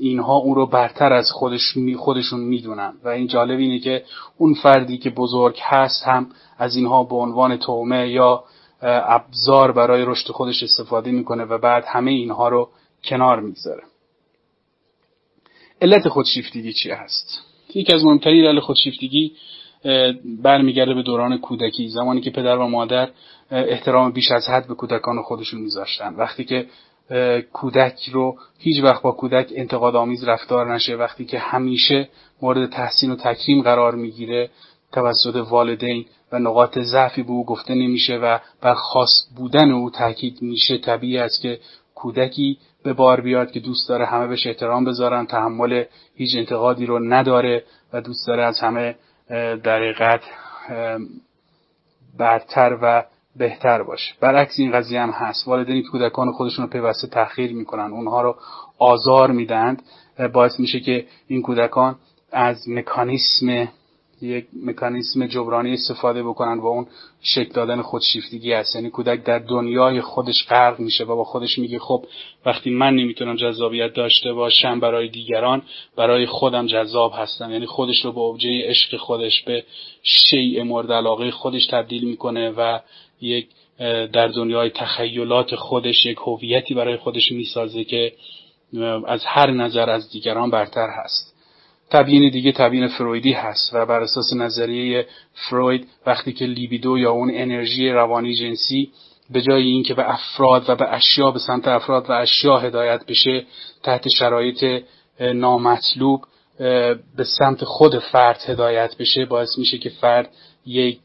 اینها 0.00 0.36
اون 0.36 0.54
رو 0.54 0.66
برتر 0.66 1.12
از 1.12 1.30
خودش 1.30 1.74
خودشون 1.96 2.40
می‌دونن. 2.40 2.92
و 3.04 3.08
این 3.08 3.26
جالب 3.26 3.58
اینه 3.58 3.78
که 3.78 4.04
اون 4.38 4.54
فردی 4.54 4.98
که 4.98 5.10
بزرگ 5.10 5.58
هست 5.62 6.04
هم 6.06 6.26
از 6.58 6.76
اینها 6.76 7.04
به 7.04 7.16
عنوان 7.16 7.56
تومه 7.56 8.08
یا 8.08 8.44
ابزار 8.82 9.72
برای 9.72 10.04
رشد 10.04 10.32
خودش 10.32 10.62
استفاده 10.62 11.10
می‌کنه 11.10 11.44
و 11.44 11.58
بعد 11.58 11.84
همه 11.86 12.10
اینها 12.10 12.48
رو 12.48 12.68
کنار 13.04 13.40
می‌گذاره. 13.40 13.82
علت 15.82 16.08
خودشیفتگی 16.08 16.72
چی 16.72 16.90
هست؟ 16.90 17.42
یکی 17.74 17.92
از 17.92 18.04
مهمترین 18.04 18.44
علت 18.44 18.62
خودشیفتگی 18.62 19.32
برمیگرده 20.42 20.94
به 20.94 21.02
دوران 21.02 21.38
کودکی. 21.38 21.88
زمانی 21.88 22.20
که 22.20 22.30
پدر 22.30 22.56
و 22.56 22.66
مادر 22.66 23.08
احترام 23.50 24.12
بیش 24.12 24.30
از 24.30 24.48
حد 24.48 24.66
به 24.68 24.74
کودکان 24.74 25.22
خودشون 25.22 25.60
میذاشتن. 25.60 26.14
وقتی 26.14 26.44
که 26.44 26.66
کودک 27.52 28.08
رو 28.12 28.38
هیچ 28.58 28.82
وقت 28.82 29.02
با 29.02 29.12
کودک 29.12 29.52
انتقاد 29.56 29.96
آمیز 29.96 30.24
رفتار 30.24 30.74
نشه 30.74 30.96
وقتی 30.96 31.24
که 31.24 31.38
همیشه 31.38 32.08
مورد 32.42 32.70
تحسین 32.70 33.10
و 33.10 33.16
تکریم 33.16 33.62
قرار 33.62 33.94
می‌گیره 33.94 34.50
توسط 34.92 35.36
والدین 35.50 36.04
و 36.32 36.38
نقاط 36.38 36.78
ضعفی 36.78 37.22
به 37.22 37.30
او 37.30 37.46
گفته 37.46 37.74
نمیشه 37.74 38.16
و 38.16 38.38
بر 38.60 38.74
خاص 38.74 39.10
بودن 39.36 39.70
او 39.70 39.90
تاکید 39.90 40.42
میشه. 40.42 40.78
طبیعی 40.78 41.18
است 41.18 41.40
که 41.40 41.60
کودکی 41.94 42.58
به 42.82 42.92
بار 42.92 43.20
بیاد 43.20 43.50
که 43.50 43.60
دوست 43.60 43.88
داره 43.88 44.06
همه 44.06 44.26
بهش 44.26 44.46
احترام 44.46 44.84
بذارن 44.84 45.26
تحمل 45.26 45.84
هیچ 46.14 46.36
انتقادی 46.36 46.86
رو 46.86 46.98
نداره 46.98 47.64
و 47.92 48.00
دوست 48.00 48.26
داره 48.26 48.44
از 48.44 48.60
همه 48.60 48.96
در 49.64 50.20
برتر 52.18 52.78
و 52.82 53.04
بهتر 53.36 53.82
باشه. 53.82 54.14
برعکس 54.20 54.58
این 54.58 54.72
قضیه 54.72 55.00
هم 55.00 55.10
هست. 55.10 55.48
والدینی 55.48 55.82
کودکان 55.82 56.32
خودشون 56.32 56.64
رو 56.64 56.70
پیوسته 56.70 57.06
تحقیر 57.06 57.52
می‌کنن 57.52 57.92
اونها 57.92 58.22
رو 58.22 58.36
آزار 58.78 59.30
میدند 59.30 59.82
باعث 60.32 60.60
میشه 60.60 60.80
که 60.80 61.06
این 61.26 61.42
کودکان 61.42 61.96
از 62.32 62.68
مکانیسم 62.68 63.68
یک 64.22 64.46
مکانیسم 64.66 65.26
جبرانی 65.26 65.72
استفاده 65.72 66.22
بکنن 66.22 66.58
و 66.58 66.66
اون 66.66 66.86
شکل 67.22 67.52
دادن 67.52 67.82
خودشیفتگی 67.82 68.52
است 68.52 68.74
یعنی 68.74 68.90
کودک 68.90 69.24
در 69.24 69.38
دنیای 69.38 70.00
خودش 70.00 70.46
غرق 70.48 70.80
میشه. 70.80 71.04
و 71.04 71.16
با 71.16 71.24
خودش 71.24 71.58
میگه 71.58 71.78
خب 71.78 72.04
وقتی 72.46 72.70
من 72.70 72.94
نمی‌تونم 72.94 73.36
جذابیت 73.36 73.94
داشته 73.94 74.32
باشم 74.32 74.80
برای 74.80 75.08
دیگران 75.08 75.62
برای 75.96 76.26
خودم 76.26 76.66
جذاب 76.66 77.12
هستم. 77.16 77.52
یعنی 77.52 77.66
خودش 77.66 78.04
رو 78.04 78.12
به 78.12 78.20
ابژه 78.20 78.62
عشق 78.64 78.96
خودش 78.96 79.42
به 79.42 79.64
شیء 80.02 80.64
مورد 80.64 80.92
علاقه 80.92 81.30
خودش 81.30 81.66
تبدیل 81.66 82.04
می‌کنه 82.04 82.50
و 82.50 82.78
یک 83.20 83.46
در 84.12 84.28
دنیای 84.28 84.70
تخیلات 84.70 85.56
خودش 85.56 86.06
یک 86.06 86.18
هویتی 86.26 86.74
برای 86.74 86.96
خودش 86.96 87.32
می‌سازه 87.32 87.84
که 87.84 88.12
از 89.06 89.24
هر 89.26 89.50
نظر 89.50 89.90
از 89.90 90.10
دیگران 90.10 90.50
برتر 90.50 90.88
هست. 91.04 91.39
تبیین 91.90 92.30
دیگه 92.30 92.52
تبیین 92.52 92.88
فرویدی 92.88 93.32
هست 93.32 93.70
و 93.74 93.86
بر 93.86 94.00
اساس 94.00 94.32
نظریه 94.32 95.06
فروید 95.34 95.88
وقتی 96.06 96.32
که 96.32 96.44
لیبیدو 96.44 96.98
یا 96.98 97.10
اون 97.10 97.30
انرژی 97.34 97.90
روانی 97.90 98.34
جنسی 98.34 98.90
به 99.30 99.40
جای 99.40 99.62
اینکه 99.62 99.94
به 99.94 100.12
افراد 100.14 100.70
و 100.70 100.76
به 100.76 100.94
اشیا 100.94 101.30
به 101.30 101.38
سمت 101.38 101.68
افراد 101.68 102.10
و 102.10 102.12
اشیا 102.12 102.58
هدایت 102.58 103.06
بشه 103.06 103.44
تحت 103.82 104.08
شرایط 104.08 104.82
نامطلوب 105.20 106.24
به 107.16 107.24
سمت 107.38 107.64
خود 107.64 107.98
فرد 107.98 108.42
هدایت 108.46 108.96
بشه 108.96 109.24
باعث 109.24 109.58
میشه 109.58 109.78
که 109.78 109.90
فرد 109.90 110.30
یک 110.66 110.98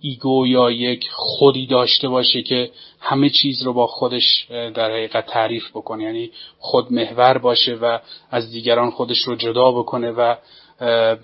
ایگو 0.00 0.46
یا 0.46 0.70
یک 0.70 1.08
خودی 1.12 1.66
داشته 1.66 2.08
باشه 2.08 2.42
که 2.42 2.70
همه 3.00 3.30
چیز 3.30 3.62
رو 3.62 3.72
با 3.72 3.86
خودش 3.86 4.46
در 4.50 4.90
حقیقت 4.90 5.26
تعریف 5.26 5.70
بکنه. 5.70 6.02
یعنی 6.04 6.30
خود 6.58 6.92
محور 6.92 7.38
باشه 7.38 7.74
و 7.74 7.98
از 8.30 8.50
دیگران 8.50 8.90
خودش 8.90 9.18
رو 9.18 9.36
جدا 9.36 9.72
بکنه 9.72 10.10
و 10.10 10.34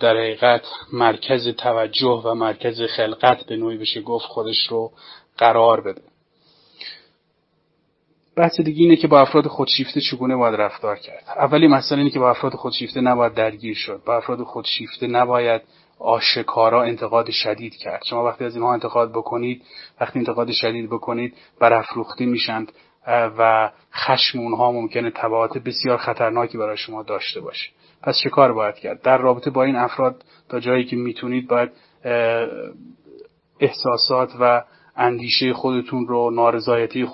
در 0.01 0.17
حقیقت 0.17 0.63
مرکز 0.93 1.49
توجه 1.49 2.23
و 2.25 2.35
مرکز 2.35 2.83
خلقت 2.83 3.47
به 3.47 3.57
نوعی 3.57 3.79
بشه 3.79 4.01
گفت 4.01 4.27
خودش 4.27 4.67
رو 4.67 4.93
قرار 5.39 5.81
بده. 5.81 6.03
بحث 8.37 8.61
دیگه 8.61 8.83
اینه 8.83 8.97
که 8.97 9.09
با 9.09 9.21
افراد 9.21 9.47
خودشیفته 9.47 10.01
چگونه 10.01 10.37
باید 10.37 10.55
رفتار 10.55 10.97
کرد؟ 10.97 11.25
اولی 11.37 11.67
مسئله 11.67 11.99
اینه 11.99 12.11
که 12.11 12.19
با 12.19 12.31
افراد 12.31 12.55
خودشیفته 12.55 13.01
نباید 13.01 13.35
درگیر 13.35 13.75
شد. 13.75 14.03
با 14.07 14.17
افراد 14.17 14.43
خودشیفته 14.43 15.07
نباید 15.07 15.63
آشکارا 15.99 16.83
انتقاد 16.83 17.31
شدید 17.31 17.75
کرد. 17.75 18.03
شما 18.05 18.25
وقتی 18.25 18.45
از 18.45 18.55
اینها 18.55 18.73
انتقاد 18.73 19.13
بکنید 19.13 19.63
وقتی 20.01 20.19
انتقاد 20.19 20.51
شدید 20.51 20.91
بکنید 20.91 21.35
برافروخته 21.61 22.27
میشند 22.27 22.73
و 23.09 23.71
خشم 23.95 24.39
اونها 24.39 24.73
ممکنه 24.73 25.11
تبعات 25.11 25.59
بسیار 25.59 25.97
خطرناکی 25.97 26.59
برای 26.59 26.77
شما 26.77 27.03
داشته 27.03 27.41
باشه. 27.41 27.71
پس 28.03 28.19
چه 28.19 28.31
کار 28.31 28.53
باید 28.53 28.75
کرد؟ 28.75 29.03
در 29.03 29.19
رابطه 29.19 29.51
با 29.51 29.63
این 29.63 29.77
افراد 29.77 30.25
تا 30.49 30.61
جایی 30.61 30.85
که 30.85 30.97
می‌تونید 30.97 31.49
باید 31.49 31.71
احساسات 33.61 34.33
و 34.41 34.65
اندیشه 34.97 35.53
خودتون 35.53 36.07
رو 36.07 36.31
نارضایتی 36.31 37.05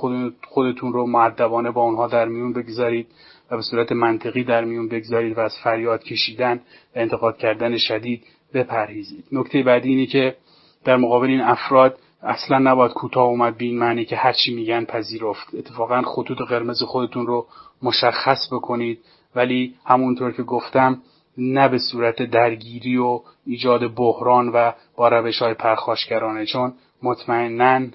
خودتون 0.49 0.93
رو 0.93 1.07
معدبانه 1.07 1.71
با 1.71 1.83
اونها 1.83 2.07
در 2.07 2.29
میون 2.29 2.53
بگذارید. 2.53 3.09
به 3.57 3.63
صورت 3.63 3.93
منطقی 3.93 4.45
در 4.45 4.65
میون 4.65 4.89
بگذارید 4.89 5.39
و 5.39 5.41
از 5.41 5.55
فریاد 5.65 6.03
کشیدن 6.05 6.61
و 6.97 6.99
انتقاد 6.99 7.37
کردن 7.37 7.77
شدید 7.77 8.25
بپرهیزید. 8.55 9.25
نکته 9.33 9.63
بعدی 9.63 9.89
اینه 9.89 10.07
که 10.07 10.37
در 10.85 10.97
مقابل 10.97 11.29
این 11.29 11.41
افراد 11.41 11.99
اصلا 12.23 12.59
نباید 12.59 12.93
کوتاه 12.93 13.25
اومد 13.25 13.57
به 13.57 13.65
این 13.65 13.79
معنی 13.79 14.05
که 14.05 14.17
هرچی 14.17 14.55
میگن 14.55 14.85
پذیرفت. 14.85 15.55
اتفاقا 15.55 16.03
خطوط 16.03 16.39
قرمز 16.39 16.83
خودتون 16.83 17.27
رو 17.27 17.47
مشخص 17.83 18.53
بکنید 18.53 18.99
ولی 19.35 19.75
همونطور 19.85 20.33
که 20.33 20.43
گفتم 20.43 21.03
نه 21.39 21.69
به 21.69 21.79
صورت 21.79 22.23
درگیری 22.23 22.97
و 22.97 23.21
ایجاد 23.47 23.95
بحران 23.95 24.49
و 24.49 24.73
با 24.97 25.09
روش 25.09 25.39
های 25.43 25.55
پرخاشگرانه 25.55 26.47
چون 26.47 26.75
مطمئنا 27.03 27.87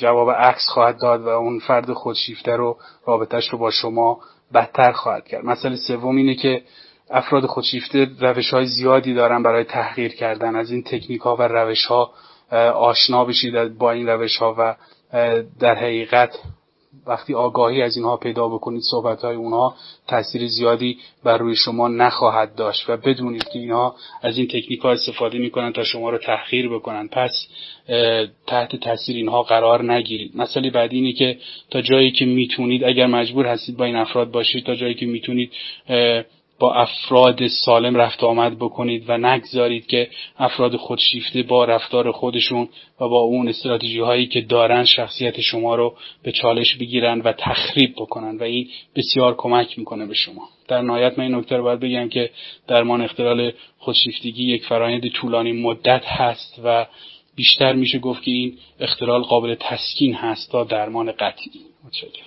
جواب 0.00 0.30
عکس 0.30 0.66
خواهد 0.68 1.00
داد 1.00 1.20
و 1.20 1.28
اون 1.28 1.58
فرد 1.58 1.92
خودشیفته 1.92 2.56
رو 2.56 2.76
رابطش 3.06 3.48
رو 3.48 3.58
با 3.58 3.70
شما 3.70 4.20
بدتر 4.54 4.92
خواهد 4.92 5.28
کرد. 5.28 5.44
مسئله 5.44 5.76
سوم 5.76 6.16
اینه 6.16 6.34
که 6.34 6.62
افراد 7.10 7.46
خودشیفته 7.46 8.08
روش 8.20 8.50
های 8.50 8.66
زیادی 8.66 9.14
دارن 9.14 9.42
برای 9.42 9.64
تحقیر 9.64 10.14
کردن. 10.14 10.56
از 10.56 10.70
این 10.70 10.82
تکنیک 10.82 11.20
ها 11.20 11.36
و 11.36 11.42
روش 11.42 11.86
ها 11.86 12.10
آشنا 12.74 13.24
بشید 13.24 13.78
با 13.78 13.90
این 13.90 14.08
روش 14.08 14.36
ها 14.36 14.54
و 14.58 14.74
در 15.60 15.74
حقیقت 15.74 16.38
وقتی 17.10 17.34
آگاهی 17.34 17.82
از 17.82 17.96
اینها 17.96 18.16
پیدا 18.16 18.48
بکنید 18.48 18.82
صحبت 18.90 19.22
های 19.22 19.36
اونها 19.36 19.74
تاثیر 20.08 20.46
زیادی 20.46 20.98
بر 21.24 21.38
روی 21.38 21.56
شما 21.56 21.88
نخواهد 21.88 22.54
داشت 22.54 22.90
و 22.90 22.96
بدونید 22.96 23.44
که 23.44 23.58
اینها 23.58 23.94
از 24.22 24.38
این 24.38 24.46
تکنیک 24.46 24.80
ها 24.80 24.90
استفاده 24.90 25.38
می‌کنن 25.38 25.72
تا 25.72 25.84
شما 25.84 26.10
رو 26.10 26.18
تحقیر 26.18 26.68
بکنن. 26.68 27.08
پس 27.08 27.48
تحت 28.46 28.76
تاثیر 28.76 29.16
اینها 29.16 29.42
قرار 29.42 29.92
نگیرید. 29.92 30.36
مسئله 30.36 30.70
بعدی 30.70 30.96
اینه 30.96 31.12
که 31.12 31.38
تا 31.70 31.80
جایی 31.80 32.10
که 32.10 32.24
می‌تونید 32.24 32.84
اگر 32.84 33.06
مجبور 33.06 33.46
هستید 33.46 33.76
با 33.76 33.84
این 33.84 33.96
افراد 33.96 34.30
باشید 34.30 34.66
تا 34.66 34.74
جایی 34.74 34.94
که 34.94 35.06
می‌تونید 35.06 35.52
با 36.60 36.74
افراد 36.74 37.46
سالم 37.46 37.96
رفت 37.96 38.24
آمد 38.24 38.56
بکنید 38.56 39.04
و 39.08 39.18
نگذارید 39.18 39.86
که 39.86 40.10
افراد 40.38 40.76
خودشیفته 40.76 41.42
با 41.42 41.64
رفتار 41.64 42.12
خودشون 42.12 42.68
و 43.00 43.08
با 43.08 43.20
اون 43.20 43.48
استراتژی 43.48 44.00
هایی 44.00 44.26
که 44.26 44.40
دارن 44.40 44.84
شخصیت 44.84 45.40
شما 45.40 45.74
رو 45.74 45.96
به 46.22 46.32
چالش 46.32 46.74
بگیرن 46.74 47.20
و 47.20 47.32
تخریب 47.32 47.92
بکنن. 47.92 48.38
و 48.38 48.42
این 48.42 48.68
بسیار 48.96 49.34
کمک 49.36 49.78
می‌کنه 49.78 50.06
به 50.06 50.14
شما. 50.14 50.48
در 50.68 50.82
نهایت 50.82 51.18
من 51.18 51.24
این 51.24 51.34
نکته 51.34 51.56
رو 51.56 51.62
باید 51.62 51.80
بگم 51.80 52.08
که 52.08 52.30
درمان 52.68 53.02
اختلال 53.02 53.52
خودشیفتگی 53.78 54.44
یک 54.44 54.66
فرایند 54.66 55.08
طولانی 55.08 55.52
مدت 55.52 56.04
هست 56.06 56.60
و 56.64 56.86
بیشتر 57.36 57.72
میشه 57.72 57.98
گفت 57.98 58.22
که 58.22 58.30
این 58.30 58.58
اختلال 58.80 59.22
قابل 59.22 59.54
تسکین 59.54 60.14
هست 60.14 60.52
تا 60.52 60.64
درمان 60.64 61.12
قطعی. 61.12 61.50
متشکرم. 61.84 62.26